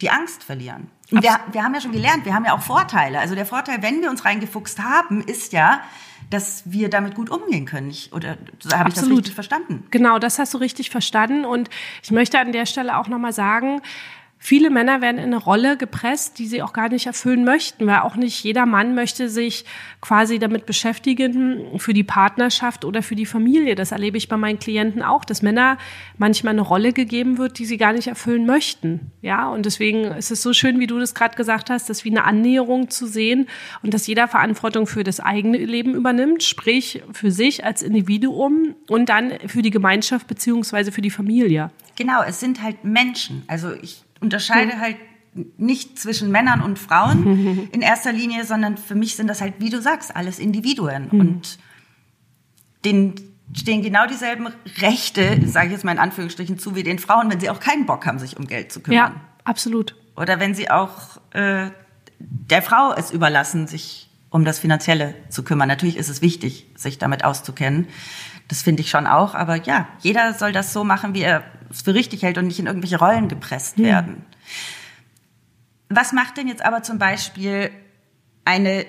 [0.00, 0.90] die Angst verlieren.
[1.22, 3.18] Wir, wir haben ja schon gelernt, wir haben ja auch Vorteile.
[3.18, 5.82] Also der Vorteil, wenn wir uns reingefuchst haben, ist ja,
[6.30, 7.90] dass wir damit gut umgehen können.
[7.90, 8.36] Ich, oder
[8.72, 9.86] habe ich das richtig verstanden?
[9.90, 11.44] Genau, das hast du richtig verstanden.
[11.44, 11.70] Und
[12.02, 13.82] ich möchte an der Stelle auch nochmal sagen,
[14.46, 18.00] Viele Männer werden in eine Rolle gepresst, die sie auch gar nicht erfüllen möchten, weil
[18.00, 19.64] auch nicht jeder Mann möchte sich
[20.02, 23.74] quasi damit beschäftigen für die Partnerschaft oder für die Familie.
[23.74, 25.78] Das erlebe ich bei meinen Klienten auch, dass Männer
[26.18, 29.12] manchmal eine Rolle gegeben wird, die sie gar nicht erfüllen möchten.
[29.22, 32.10] Ja, und deswegen ist es so schön, wie du das gerade gesagt hast, das wie
[32.10, 33.48] eine Annäherung zu sehen
[33.82, 39.08] und dass jeder Verantwortung für das eigene Leben übernimmt, sprich für sich als Individuum und
[39.08, 41.70] dann für die Gemeinschaft beziehungsweise für die Familie.
[41.96, 43.44] Genau, es sind halt Menschen.
[43.46, 44.96] Also ich unterscheide halt
[45.56, 49.70] nicht zwischen Männern und Frauen in erster Linie, sondern für mich sind das halt, wie
[49.70, 51.08] du sagst, alles Individuen.
[51.10, 51.20] Mhm.
[51.20, 51.58] Und
[52.84, 53.14] denen
[53.52, 57.40] stehen genau dieselben Rechte, sage ich jetzt mal in Anführungsstrichen, zu wie den Frauen, wenn
[57.40, 59.12] sie auch keinen Bock haben, sich um Geld zu kümmern.
[59.12, 59.96] Ja, absolut.
[60.16, 61.70] Oder wenn sie auch äh,
[62.18, 65.68] der Frau es überlassen, sich um das Finanzielle zu kümmern.
[65.68, 67.86] Natürlich ist es wichtig, sich damit auszukennen.
[68.48, 69.34] Das finde ich schon auch.
[69.34, 72.58] Aber ja, jeder soll das so machen, wie er es für richtig hält und nicht
[72.58, 73.84] in irgendwelche Rollen gepresst hm.
[73.84, 74.24] werden.
[75.88, 77.70] Was macht denn jetzt aber zum Beispiel
[78.44, 78.86] eine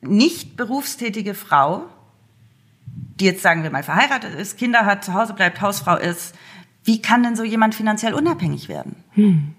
[0.00, 1.86] nicht berufstätige Frau,
[2.86, 6.34] die jetzt sagen wir mal verheiratet ist, Kinder hat, zu Hause bleibt, Hausfrau ist,
[6.84, 8.96] wie kann denn so jemand finanziell unabhängig werden?
[9.12, 9.54] Hm.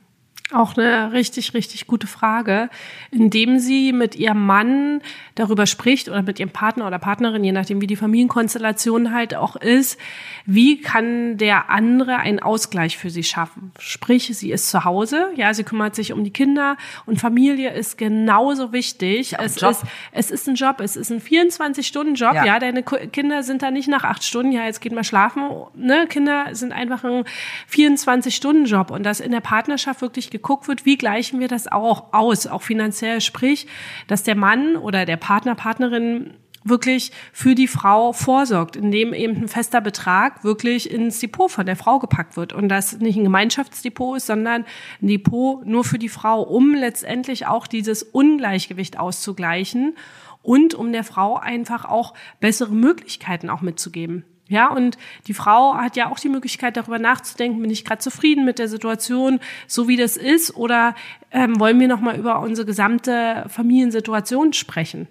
[0.54, 2.70] Auch eine richtig, richtig gute Frage,
[3.10, 5.02] indem sie mit ihrem Mann
[5.36, 9.56] darüber spricht oder mit ihrem Partner oder Partnerin, je nachdem wie die Familienkonstellation halt auch
[9.56, 9.98] ist,
[10.46, 13.72] wie kann der andere einen Ausgleich für sie schaffen?
[13.80, 17.98] Sprich, sie ist zu Hause, ja, sie kümmert sich um die Kinder und Familie ist
[17.98, 19.32] genauso wichtig.
[19.32, 22.46] Ja, es ist, es ist ein Job, es ist ein 24-Stunden-Job, ja.
[22.46, 22.60] ja.
[22.60, 25.44] deine Kinder sind da nicht nach acht Stunden, ja, jetzt geht mal schlafen,
[25.76, 27.24] ne, Kinder sind einfach ein
[27.72, 32.48] 24-Stunden-Job und das in der Partnerschaft wirklich geguckt wird, wie gleichen wir das auch aus,
[32.48, 33.68] auch finanziell, sprich,
[34.08, 39.48] dass der Mann oder der Partner, Partnerin wirklich für die Frau vorsorgt, indem eben ein
[39.48, 44.18] fester Betrag wirklich ins Depot von der Frau gepackt wird und das nicht ein Gemeinschaftsdepot
[44.18, 44.66] ist, sondern
[45.02, 49.96] ein Depot nur für die Frau, um letztendlich auch dieses Ungleichgewicht auszugleichen
[50.44, 54.26] und um der Frau einfach auch bessere Möglichkeiten auch mitzugeben.
[54.52, 58.44] Ja, und die Frau hat ja auch die Möglichkeit, darüber nachzudenken, bin ich gerade zufrieden
[58.44, 60.94] mit der Situation, so wie das ist, oder
[61.32, 65.08] ähm, wollen wir nochmal über unsere gesamte Familiensituation sprechen?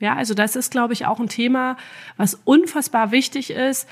[0.00, 1.76] Ja, also das ist, glaube ich, auch ein Thema,
[2.16, 3.88] was unfassbar wichtig ist,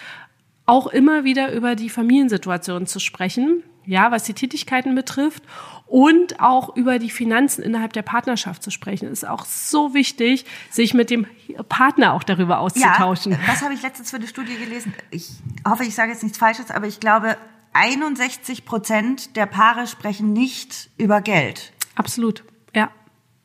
[0.67, 5.43] auch immer wieder über die Familiensituation zu sprechen, ja, was die Tätigkeiten betrifft
[5.87, 9.07] und auch über die Finanzen innerhalb der Partnerschaft zu sprechen.
[9.07, 11.27] Es ist auch so wichtig, sich mit dem
[11.71, 13.33] Partner auch darüber auszutauschen.
[13.33, 14.93] Ja, was habe ich letztens für eine Studie gelesen?
[15.11, 15.31] Ich
[15.67, 17.39] hoffe, ich sage jetzt nichts Falsches, aber ich glaube,
[17.73, 21.73] 61 Prozent der Paare sprechen nicht über Geld.
[21.95, 22.91] Absolut, ja.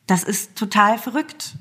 [0.08, 1.56] Das ist total verrückt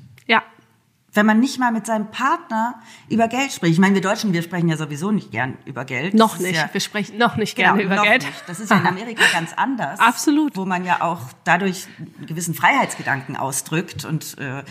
[1.13, 3.73] wenn man nicht mal mit seinem Partner über Geld spricht.
[3.73, 6.15] Ich meine, wir Deutschen, wir sprechen ja sowieso nicht gern über Geld.
[6.15, 6.55] Noch nicht.
[6.55, 8.23] Ja, wir sprechen noch nicht gerne genau, über Geld.
[8.23, 8.43] Nicht.
[8.47, 9.99] Das ist ja in Amerika ganz anders.
[9.99, 10.55] Absolut.
[10.57, 14.63] Wo man ja auch dadurch einen gewissen Freiheitsgedanken ausdrückt und äh,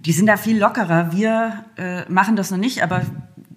[0.00, 1.12] die sind da viel lockerer.
[1.12, 3.02] Wir äh, machen das noch nicht, aber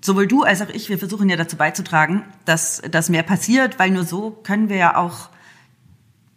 [0.02, 3.92] sowohl du als auch ich, wir versuchen ja dazu beizutragen, dass das mehr passiert, weil
[3.92, 5.30] nur so können wir ja auch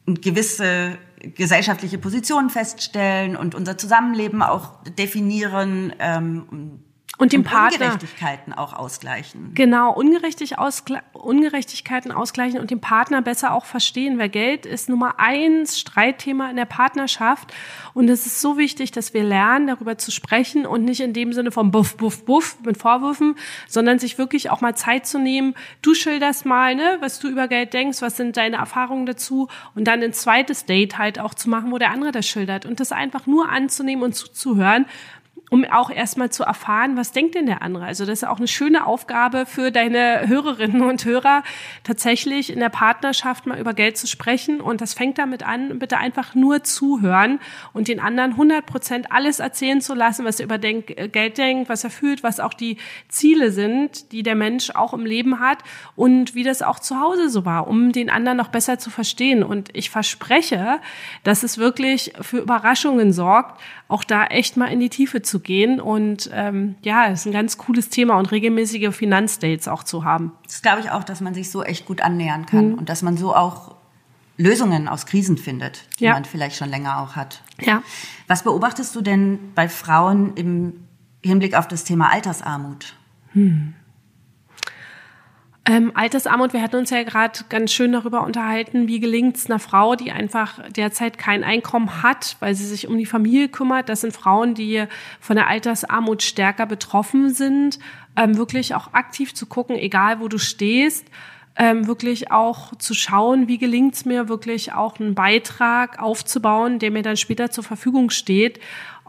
[0.06, 0.96] gewisse
[1.34, 5.92] gesellschaftliche Positionen feststellen und unser Zusammenleben auch definieren.
[5.98, 6.82] Ähm,
[7.20, 9.52] und dem Partner Ungerechtigkeiten auch ausgleichen.
[9.54, 15.20] Genau, ungerechtig ausgle Ungerechtigkeiten ausgleichen und den Partner besser auch verstehen, weil Geld ist Nummer
[15.20, 17.52] eins Streitthema in der Partnerschaft
[17.92, 21.34] und es ist so wichtig, dass wir lernen, darüber zu sprechen und nicht in dem
[21.34, 23.36] Sinne von Buff, Buff, Buff mit Vorwürfen,
[23.68, 25.54] sondern sich wirklich auch mal Zeit zu nehmen.
[25.82, 29.84] Du schilderst mal, ne, was du über Geld denkst, was sind deine Erfahrungen dazu und
[29.84, 32.92] dann ein zweites Date halt auch zu machen, wo der andere das schildert und das
[32.92, 34.86] einfach nur anzunehmen und zuzuhören
[35.50, 37.84] um auch erstmal zu erfahren, was denkt denn der andere.
[37.84, 41.42] Also das ist auch eine schöne Aufgabe für deine Hörerinnen und Hörer,
[41.82, 44.60] tatsächlich in der Partnerschaft mal über Geld zu sprechen.
[44.60, 47.40] Und das fängt damit an, bitte einfach nur zuhören
[47.72, 51.68] und den anderen 100 Prozent alles erzählen zu lassen, was er über äh, Geld denkt,
[51.68, 52.76] was er fühlt, was auch die
[53.08, 55.58] Ziele sind, die der Mensch auch im Leben hat
[55.96, 59.42] und wie das auch zu Hause so war, um den anderen noch besser zu verstehen.
[59.42, 60.78] Und ich verspreche,
[61.24, 63.60] dass es wirklich für Überraschungen sorgt,
[63.90, 65.80] auch da echt mal in die Tiefe zu gehen.
[65.80, 70.32] Und ähm, ja, es ist ein ganz cooles Thema und regelmäßige Finanzdates auch zu haben.
[70.44, 72.74] Das glaube ich auch, dass man sich so echt gut annähern kann mhm.
[72.78, 73.74] und dass man so auch
[74.36, 76.14] Lösungen aus Krisen findet, die ja.
[76.14, 77.42] man vielleicht schon länger auch hat.
[77.60, 77.82] Ja.
[78.26, 80.84] Was beobachtest du denn bei Frauen im
[81.22, 82.94] Hinblick auf das Thema Altersarmut?
[83.32, 83.74] Hm.
[85.66, 89.58] Ähm, Altersarmut, wir hatten uns ja gerade ganz schön darüber unterhalten, wie gelingt es einer
[89.58, 93.90] Frau, die einfach derzeit kein Einkommen hat, weil sie sich um die Familie kümmert.
[93.90, 94.84] Das sind Frauen, die
[95.20, 97.78] von der Altersarmut stärker betroffen sind,
[98.16, 101.06] ähm, wirklich auch aktiv zu gucken, egal wo du stehst.
[101.56, 106.90] Ähm, wirklich auch zu schauen, wie gelingt es mir wirklich auch einen Beitrag aufzubauen, der
[106.90, 108.60] mir dann später zur Verfügung steht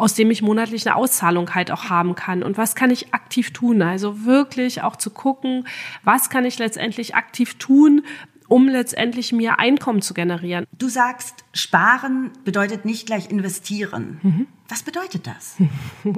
[0.01, 2.41] aus dem ich monatlich eine Auszahlung halt auch haben kann.
[2.41, 3.83] Und was kann ich aktiv tun?
[3.83, 5.67] Also wirklich auch zu gucken,
[6.03, 8.03] was kann ich letztendlich aktiv tun,
[8.47, 10.65] um letztendlich mir Einkommen zu generieren.
[10.73, 14.19] Du sagst, sparen bedeutet nicht gleich investieren.
[14.23, 14.47] Mhm.
[14.67, 15.57] Was bedeutet das?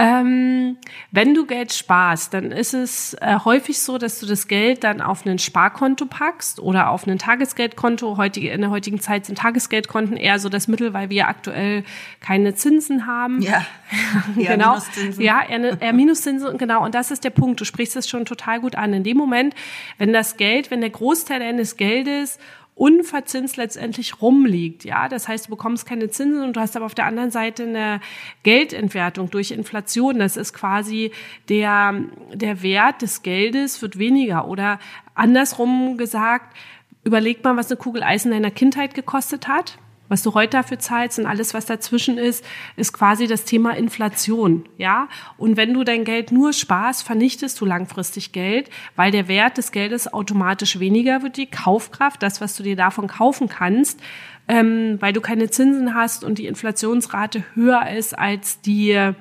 [0.00, 0.76] Ähm,
[1.10, 5.00] wenn du Geld sparst, dann ist es äh, häufig so, dass du das Geld dann
[5.00, 8.16] auf ein Sparkonto packst oder auf ein Tagesgeldkonto.
[8.16, 11.82] Heutige, in der heutigen Zeit sind Tagesgeldkonten eher so das Mittel, weil wir aktuell
[12.20, 13.42] keine Zinsen haben.
[13.42, 13.66] Ja,
[14.36, 14.74] eher genau.
[14.74, 15.24] Minuszinsen.
[15.24, 16.84] Ja, eher, eher Minuszinsen, genau.
[16.84, 17.60] Und das ist der Punkt.
[17.60, 18.92] Du sprichst es schon total gut an.
[18.92, 19.56] In dem Moment,
[19.98, 22.38] wenn das Geld, wenn der Großteil deines Geldes
[22.78, 24.84] unverzinst letztendlich rumliegt.
[24.84, 27.64] Ja, das heißt, du bekommst keine Zinsen und du hast aber auf der anderen Seite
[27.64, 28.00] eine
[28.44, 30.18] Geldentwertung durch Inflation.
[30.18, 31.10] Das ist quasi
[31.48, 31.94] der,
[32.32, 34.78] der Wert des Geldes wird weniger oder
[35.14, 36.56] andersrum gesagt,
[37.04, 40.78] überleg mal, was eine Kugel Eis in deiner Kindheit gekostet hat was du heute dafür
[40.78, 42.44] zahlst und alles, was dazwischen ist,
[42.76, 45.08] ist quasi das Thema Inflation, ja?
[45.36, 49.72] Und wenn du dein Geld nur sparst, vernichtest du langfristig Geld, weil der Wert des
[49.72, 54.00] Geldes automatisch weniger wird, die Kaufkraft, das, was du dir davon kaufen kannst,
[54.48, 59.14] ähm, weil du keine Zinsen hast und die Inflationsrate höher ist als die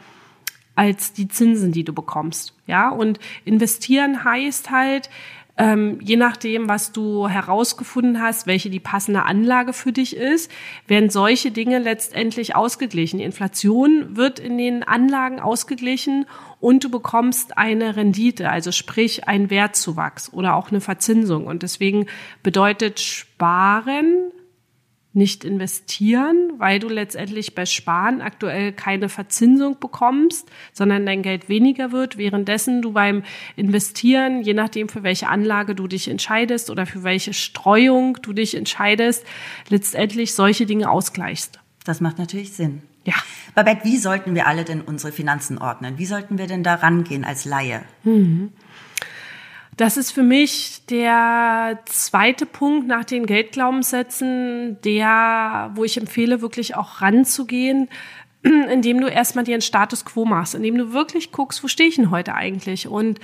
[0.77, 2.89] als die Zinsen, die du bekommst, ja?
[2.89, 5.09] Und investieren heißt halt,
[5.57, 10.51] ähm, je nachdem, was du herausgefunden hast, welche die passende Anlage für dich ist,
[10.87, 13.17] werden solche Dinge letztendlich ausgeglichen.
[13.17, 16.25] Die Inflation wird in den Anlagen ausgeglichen
[16.59, 21.47] und du bekommst eine Rendite, also sprich ein Wertzuwachs oder auch eine Verzinsung.
[21.47, 22.05] Und deswegen
[22.43, 24.31] bedeutet Sparen
[25.17, 31.91] nicht investieren, weil du letztendlich bei Sparen aktuell keine Verzinsung bekommst, sondern dein Geld weniger
[31.91, 33.23] wird, währenddessen du beim
[33.55, 38.55] Investieren, je nachdem für welche Anlage du dich entscheidest oder für welche Streuung du dich
[38.55, 39.25] entscheidest,
[39.67, 41.59] letztendlich solche Dinge ausgleichst.
[41.83, 42.83] Das macht natürlich Sinn.
[43.03, 43.15] Ja.
[43.55, 45.97] Babette, wie sollten wir alle denn unsere Finanzen ordnen?
[45.97, 47.81] Wie sollten wir denn da rangehen als Laie?
[48.03, 48.51] Mhm.
[49.77, 56.75] Das ist für mich der zweite Punkt nach den Geldglaubenssätzen, der, wo ich empfehle, wirklich
[56.75, 57.87] auch ranzugehen,
[58.41, 61.97] indem du erstmal dir einen Status quo machst, indem du wirklich guckst, wo stehe ich
[61.97, 62.87] denn heute eigentlich?
[62.87, 63.19] Und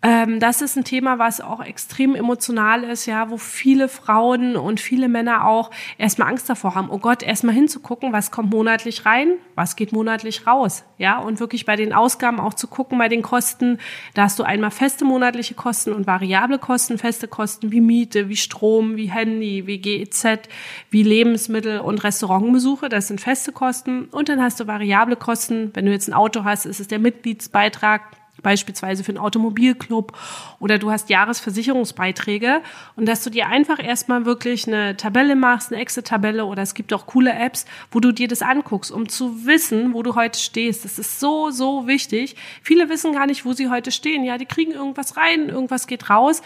[0.00, 4.78] ähm, das ist ein Thema, was auch extrem emotional ist, ja, wo viele Frauen und
[4.78, 9.32] viele Männer auch erstmal Angst davor haben, oh Gott, erstmal hinzugucken, was kommt monatlich rein,
[9.56, 13.22] was geht monatlich raus, ja, und wirklich bei den Ausgaben auch zu gucken, bei den
[13.22, 13.78] Kosten,
[14.14, 18.36] da hast du einmal feste monatliche Kosten und variable Kosten, feste Kosten wie Miete, wie
[18.36, 20.48] Strom, wie Handy, wie GEZ,
[20.90, 24.04] wie Lebensmittel und Restaurantbesuche, das sind feste Kosten.
[24.12, 27.00] Und dann hast du variable Kosten, wenn du jetzt ein Auto hast, ist es der
[27.00, 28.02] Mitgliedsbeitrag,
[28.42, 30.12] beispielsweise für einen Automobilclub
[30.60, 32.60] oder du hast Jahresversicherungsbeiträge
[32.96, 36.92] und dass du dir einfach erstmal wirklich eine Tabelle machst, eine Excel-Tabelle oder es gibt
[36.92, 40.84] auch coole Apps, wo du dir das anguckst, um zu wissen, wo du heute stehst.
[40.84, 42.36] Das ist so, so wichtig.
[42.62, 44.24] Viele wissen gar nicht, wo sie heute stehen.
[44.24, 46.42] Ja, die kriegen irgendwas rein, irgendwas geht raus.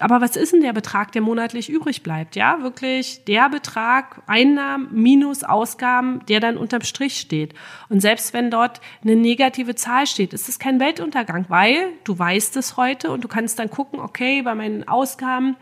[0.00, 2.36] Aber was ist denn der Betrag, der monatlich übrig bleibt?
[2.36, 7.54] Ja, wirklich der Betrag Einnahmen minus Ausgaben, der dann unterm Strich steht.
[7.88, 12.56] Und selbst wenn dort eine negative Zahl steht, ist es kein Weltuntergang, weil du weißt
[12.56, 15.56] es heute und du kannst dann gucken, okay, bei meinen Ausgaben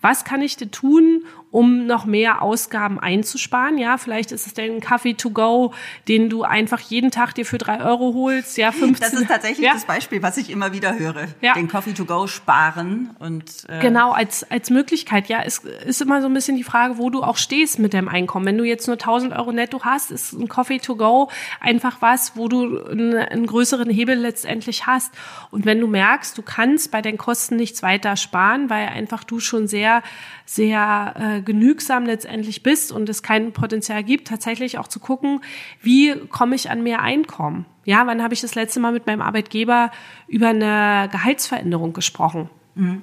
[0.00, 3.78] was kann ich denn tun, um noch mehr Ausgaben einzusparen?
[3.78, 5.74] Ja, vielleicht ist es dein Kaffee to go,
[6.08, 8.56] den du einfach jeden Tag dir für drei Euro holst.
[8.56, 8.96] Ja, 15.
[9.00, 9.72] Das ist tatsächlich ja.
[9.72, 11.28] das Beispiel, was ich immer wieder höre.
[11.40, 11.54] Ja.
[11.54, 15.28] Den Coffee to go sparen und äh genau als als Möglichkeit.
[15.28, 18.08] Ja, es ist immer so ein bisschen die Frage, wo du auch stehst mit deinem
[18.08, 18.46] Einkommen.
[18.46, 22.36] Wenn du jetzt nur 1000 Euro netto hast, ist ein Coffee to go einfach was,
[22.36, 25.12] wo du einen, einen größeren Hebel letztendlich hast.
[25.50, 29.40] Und wenn du merkst, du kannst bei den Kosten nichts weiter sparen, weil einfach du
[29.40, 30.02] schon sehr
[30.44, 35.40] sehr äh, genügsam letztendlich bist und es kein Potenzial gibt, tatsächlich auch zu gucken,
[35.80, 37.66] wie komme ich an mehr Einkommen?
[37.84, 39.92] Ja, wann habe ich das letzte Mal mit meinem Arbeitgeber
[40.26, 42.50] über eine Gehaltsveränderung gesprochen?
[42.74, 43.02] Mhm.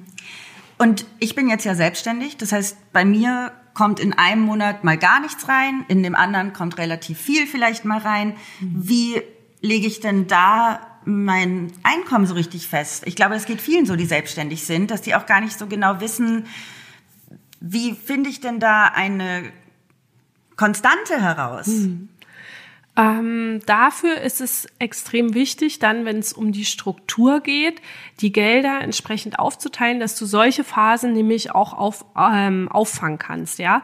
[0.77, 4.97] Und ich bin jetzt ja selbstständig, das heißt, bei mir kommt in einem Monat mal
[4.97, 8.35] gar nichts rein, in dem anderen kommt relativ viel vielleicht mal rein.
[8.59, 8.89] Mhm.
[8.89, 9.21] Wie
[9.61, 13.03] lege ich denn da mein Einkommen so richtig fest?
[13.05, 15.67] Ich glaube, es geht vielen so, die selbstständig sind, dass die auch gar nicht so
[15.67, 16.45] genau wissen,
[17.59, 19.51] wie finde ich denn da eine
[20.57, 21.67] Konstante heraus?
[21.67, 22.09] Hm.
[22.97, 27.79] Ähm, dafür ist es extrem wichtig, dann, wenn es um die Struktur geht,
[28.21, 33.83] die Gelder entsprechend aufzuteilen, dass du solche Phasen nämlich auch auf, ähm, auffangen kannst, ja.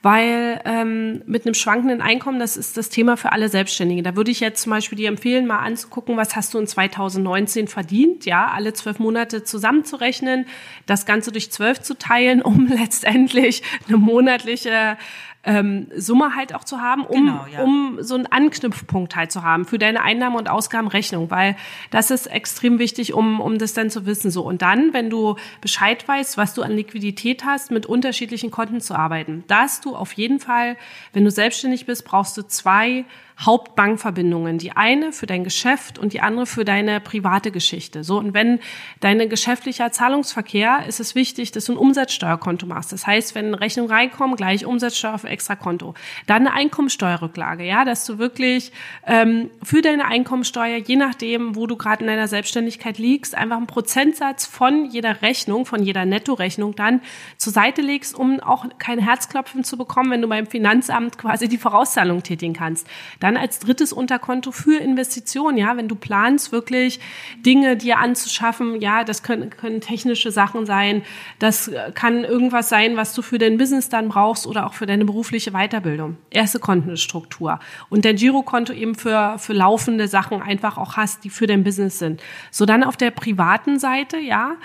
[0.00, 4.02] Weil ähm, mit einem schwankenden Einkommen, das ist das Thema für alle Selbstständigen.
[4.02, 7.68] Da würde ich jetzt zum Beispiel dir empfehlen, mal anzugucken, was hast du in 2019
[7.68, 10.46] verdient, ja, alle zwölf Monate zusammenzurechnen,
[10.86, 14.96] das Ganze durch zwölf zu teilen, um letztendlich eine monatliche
[15.44, 17.62] ähm, Summe halt auch zu haben, um, genau, ja.
[17.62, 21.56] um so einen Anknüpfpunkt halt zu haben für deine Einnahmen- und Ausgabenrechnung, weil
[21.90, 24.30] das ist extrem wichtig, um, um das dann zu wissen.
[24.30, 28.80] So Und dann, wenn du Bescheid weißt, was du an Liquidität hast, mit unterschiedlichen Konten
[28.80, 30.76] zu arbeiten, dass du auf jeden Fall,
[31.12, 33.04] wenn du selbstständig bist, brauchst du zwei
[33.40, 34.58] Hauptbankverbindungen.
[34.58, 38.04] Die eine für dein Geschäft und die andere für deine private Geschichte.
[38.04, 38.60] So, und wenn
[39.00, 42.92] deine geschäftlicher Zahlungsverkehr, ist es wichtig, dass du ein Umsatzsteuerkonto machst.
[42.92, 45.94] Das heißt, wenn Rechnung reinkommt, gleich Umsatzsteuer auf Extrakonto.
[46.26, 48.72] Dann eine Einkommensteuerrücklage, ja, dass du wirklich
[49.06, 53.66] ähm, für deine Einkommensteuer, je nachdem, wo du gerade in deiner Selbstständigkeit liegst, einfach einen
[53.66, 57.00] Prozentsatz von jeder Rechnung, von jeder Nettorechnung dann
[57.36, 61.58] zur Seite legst, um auch kein Herzklopfen zu bekommen, wenn du beim Finanzamt quasi die
[61.58, 62.86] Vorauszahlung tätigen kannst.
[63.24, 67.00] Dann als drittes Unterkonto für Investitionen, ja, wenn du planst, wirklich
[67.38, 71.00] Dinge dir anzuschaffen, ja, das können, können technische Sachen sein,
[71.38, 75.06] das kann irgendwas sein, was du für dein Business dann brauchst oder auch für deine
[75.06, 76.18] berufliche Weiterbildung.
[76.28, 77.60] Erste Kontenstruktur.
[77.88, 81.98] Und dein Girokonto eben für, für laufende Sachen einfach auch hast, die für dein Business
[81.98, 82.22] sind.
[82.50, 84.56] So dann auf der privaten Seite, ja,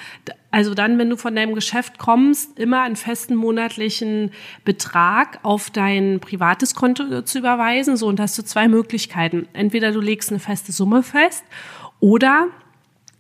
[0.52, 4.32] also dann, wenn du von deinem Geschäft kommst, immer einen festen monatlichen
[4.66, 7.98] Betrag auf dein privates Konto zu überweisen.
[7.98, 9.48] So, und hast du zwei Möglichkeiten.
[9.54, 11.44] Entweder du legst eine feste Summe fest
[12.00, 12.48] oder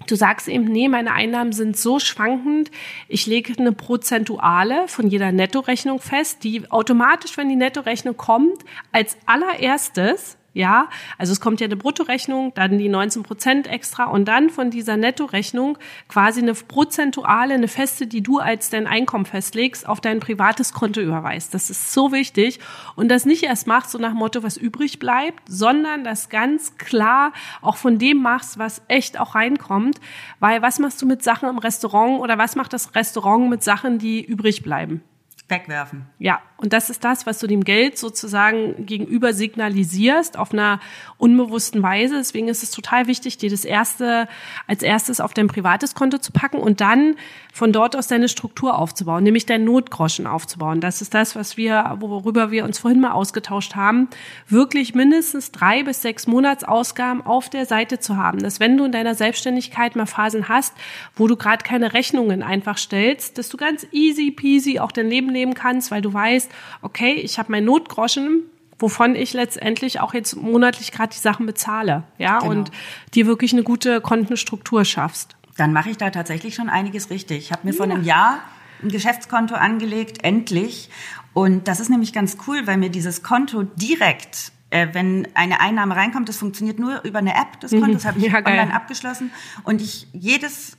[0.07, 2.71] Du sagst eben, nee, meine Einnahmen sind so schwankend,
[3.09, 9.17] ich lege eine Prozentuale von jeder Nettorechnung fest, die automatisch, wenn die Nettorechnung kommt, als
[9.27, 14.49] allererstes ja, also es kommt ja eine Bruttorechnung, dann die 19 Prozent extra und dann
[14.49, 15.77] von dieser Nettorechnung
[16.09, 20.99] quasi eine prozentuale, eine feste, die du als dein Einkommen festlegst, auf dein privates Konto
[20.99, 21.53] überweist.
[21.53, 22.59] Das ist so wichtig
[22.97, 27.31] und das nicht erst machst, so nach Motto, was übrig bleibt, sondern das ganz klar
[27.61, 30.01] auch von dem machst, was echt auch reinkommt.
[30.41, 33.97] Weil was machst du mit Sachen im Restaurant oder was macht das Restaurant mit Sachen,
[33.97, 35.01] die übrig bleiben?
[35.47, 36.05] Wegwerfen.
[36.19, 40.81] Ja, und das ist das, was du dem Geld sozusagen gegenüber signalisierst auf einer
[41.17, 42.15] unbewussten Weise.
[42.17, 44.27] Deswegen ist es total wichtig, dir das erste
[44.67, 47.15] als erstes auf dein privates Konto zu packen und dann
[47.53, 50.81] von dort aus deine Struktur aufzubauen, nämlich deinen Notgroschen aufzubauen.
[50.81, 54.09] Das ist das, was wir, worüber wir uns vorhin mal ausgetauscht haben,
[54.47, 58.39] wirklich mindestens drei bis sechs Monatsausgaben auf der Seite zu haben.
[58.39, 60.73] Dass wenn du in deiner Selbstständigkeit mal Phasen hast,
[61.15, 65.29] wo du gerade keine Rechnungen einfach stellst, dass du ganz easy peasy auch dein Leben
[65.29, 66.48] leben kannst, weil du weißt,
[66.81, 68.43] okay, ich habe mein Notgroschen,
[68.77, 72.51] wovon ich letztendlich auch jetzt monatlich gerade die Sachen bezahle, ja, genau.
[72.51, 72.71] und
[73.13, 75.35] dir wirklich eine gute Kontenstruktur schaffst.
[75.57, 77.37] Dann mache ich da tatsächlich schon einiges richtig.
[77.37, 77.77] Ich habe mir ja.
[77.77, 78.39] vor einem Jahr
[78.81, 80.89] ein Geschäftskonto angelegt, endlich.
[81.33, 85.95] Und das ist nämlich ganz cool, weil mir dieses Konto direkt äh, wenn eine Einnahme
[85.95, 87.93] reinkommt, das funktioniert nur über eine App, das Konto, mhm.
[87.93, 89.31] das habe ich ja, online abgeschlossen.
[89.63, 90.77] Und ich jedes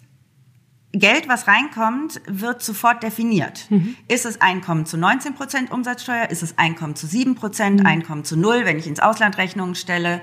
[0.92, 3.66] Geld, was reinkommt, wird sofort definiert.
[3.70, 3.96] Mhm.
[4.09, 6.31] Ist es Einkommen zu 19 Prozent Umsatzsteuer?
[6.31, 7.81] Ist es Einkommen zu 7 Prozent?
[7.81, 7.87] Mhm.
[7.87, 10.20] Einkommen zu null, wenn ich ins Ausland Rechnungen stelle?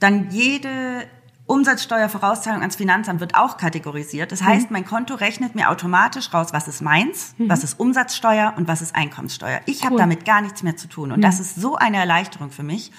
[0.00, 1.06] Dann jede
[1.46, 4.32] Umsatzsteuervorauszahlung ans Finanzamt wird auch kategorisiert.
[4.32, 7.48] Das heißt, mein Konto rechnet mir automatisch raus, was ist meins, mhm.
[7.48, 9.60] was ist Umsatzsteuer und was ist Einkommenssteuer.
[9.66, 9.90] Ich cool.
[9.90, 11.12] habe damit gar nichts mehr zu tun.
[11.12, 11.22] Und mhm.
[11.22, 12.90] das ist so eine Erleichterung für mich.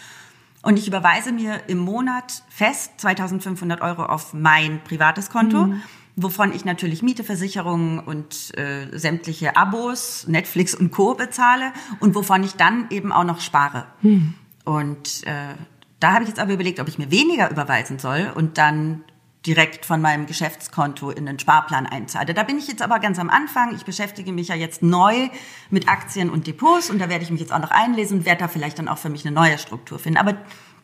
[0.61, 5.65] Und ich überweise mir im Monat fest 2500 Euro auf mein privates Konto.
[5.65, 5.81] Mhm
[6.15, 11.15] wovon ich natürlich Miete, Versicherungen und äh, sämtliche Abos, Netflix und Co.
[11.15, 13.85] bezahle und wovon ich dann eben auch noch spare.
[14.01, 14.33] Hm.
[14.65, 15.55] Und äh,
[15.99, 19.03] da habe ich jetzt aber überlegt, ob ich mir weniger überweisen soll und dann
[19.45, 22.33] direkt von meinem Geschäftskonto in den Sparplan einzahle.
[22.33, 23.75] Da bin ich jetzt aber ganz am Anfang.
[23.75, 25.29] Ich beschäftige mich ja jetzt neu
[25.69, 28.39] mit Aktien und Depots und da werde ich mich jetzt auch noch einlesen und werde
[28.39, 30.17] da vielleicht dann auch für mich eine neue Struktur finden.
[30.17, 30.37] Aber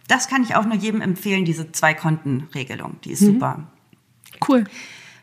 [0.07, 2.97] das kann ich auch nur jedem empfehlen, diese Zwei-Konten-Regelung.
[3.05, 3.33] Die ist mhm.
[3.33, 3.67] super.
[4.45, 4.65] Cool.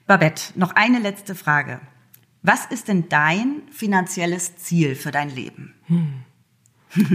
[0.07, 1.81] Babette, noch eine letzte Frage.
[2.43, 5.75] Was ist denn dein finanzielles Ziel für dein Leben?
[5.87, 6.23] Hm.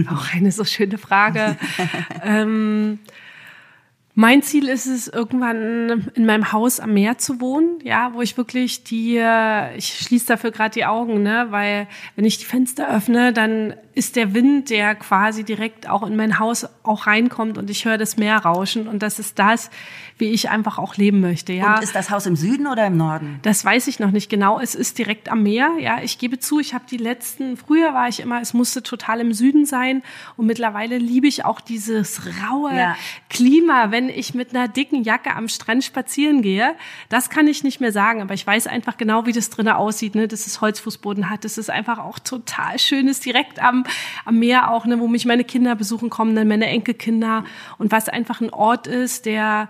[0.08, 1.56] Auch eine so schöne Frage.
[2.22, 2.98] ähm,
[4.14, 8.36] mein Ziel ist es, irgendwann in meinem Haus am Meer zu wohnen, ja, wo ich
[8.36, 9.16] wirklich die,
[9.76, 14.16] ich schließe dafür gerade die Augen, ne, weil wenn ich die Fenster öffne, dann ist
[14.16, 18.16] der Wind, der quasi direkt auch in mein Haus auch reinkommt und ich höre das
[18.16, 19.70] Meer rauschen und das ist das,
[20.18, 21.76] wie ich einfach auch leben möchte, ja.
[21.76, 23.38] Und ist das Haus im Süden oder im Norden?
[23.42, 24.60] Das weiß ich noch nicht genau.
[24.60, 26.00] Es ist direkt am Meer, ja.
[26.02, 29.32] Ich gebe zu, ich habe die letzten, früher war ich immer, es musste total im
[29.32, 30.02] Süden sein
[30.36, 32.96] und mittlerweile liebe ich auch dieses raue ja.
[33.28, 36.74] Klima, wenn ich mit einer dicken Jacke am Strand spazieren gehe.
[37.08, 40.14] Das kann ich nicht mehr sagen, aber ich weiß einfach genau, wie das drinnen aussieht,
[40.14, 41.44] ne, dass es Holzfußboden hat.
[41.44, 43.60] Das ist einfach auch total schön ist direkt
[44.24, 47.44] am Meer auch, ne, wo mich meine Kinder besuchen kommen, dann meine Enkelkinder
[47.78, 49.68] und was einfach ein Ort ist, der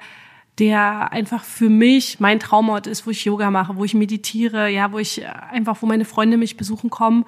[0.58, 4.92] der einfach für mich mein Traumort ist, wo ich Yoga mache, wo ich meditiere, ja,
[4.92, 7.24] wo ich einfach, wo meine Freunde mich besuchen kommen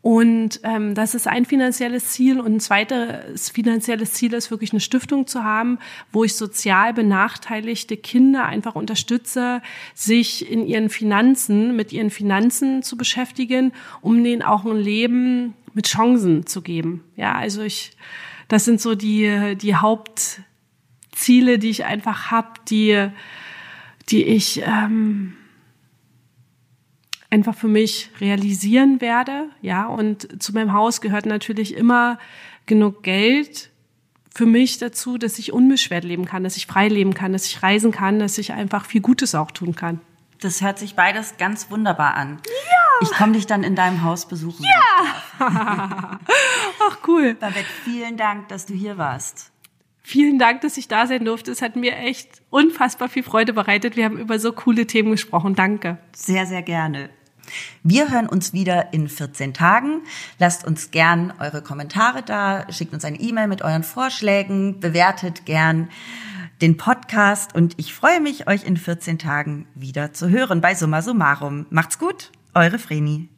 [0.00, 2.40] und ähm, das ist ein finanzielles Ziel.
[2.40, 5.78] Und ein zweites finanzielles Ziel ist wirklich eine Stiftung zu haben,
[6.12, 9.60] wo ich sozial benachteiligte Kinder einfach unterstütze,
[9.94, 15.86] sich in ihren Finanzen, mit ihren Finanzen zu beschäftigen, um denen auch ein Leben mit
[15.86, 17.04] Chancen zu geben.
[17.14, 17.92] Ja, also ich,
[18.48, 23.10] das sind so die, die Hauptziele, die ich einfach habe, die,
[24.08, 25.34] die ich ähm,
[27.30, 29.50] einfach für mich realisieren werde.
[29.62, 32.18] Ja, und zu meinem Haus gehört natürlich immer
[32.66, 33.70] genug Geld
[34.34, 37.62] für mich dazu, dass ich unbeschwert leben kann, dass ich frei leben kann, dass ich
[37.62, 40.00] reisen kann, dass ich einfach viel Gutes auch tun kann.
[40.40, 42.40] Das hört sich beides ganz wunderbar an.
[42.46, 42.88] Ja.
[43.02, 44.64] Ich komme dich dann in deinem Haus besuchen.
[44.64, 45.22] Ja.
[46.80, 47.34] Ach cool.
[47.34, 49.50] Babette, vielen Dank, dass du hier warst.
[50.02, 51.50] Vielen Dank, dass ich da sein durfte.
[51.50, 53.94] Es hat mir echt unfassbar viel Freude bereitet.
[53.96, 55.54] Wir haben über so coole Themen gesprochen.
[55.54, 55.98] Danke.
[56.14, 57.10] Sehr, sehr gerne.
[57.82, 60.02] Wir hören uns wieder in 14 Tagen.
[60.38, 65.88] Lasst uns gern eure Kommentare da, schickt uns eine E-Mail mit euren Vorschlägen, bewertet gern
[66.60, 71.02] den Podcast und ich freue mich, euch in 14 Tagen wieder zu hören bei Summa
[71.02, 71.66] Summarum.
[71.70, 73.28] Macht's gut, eure Vreni.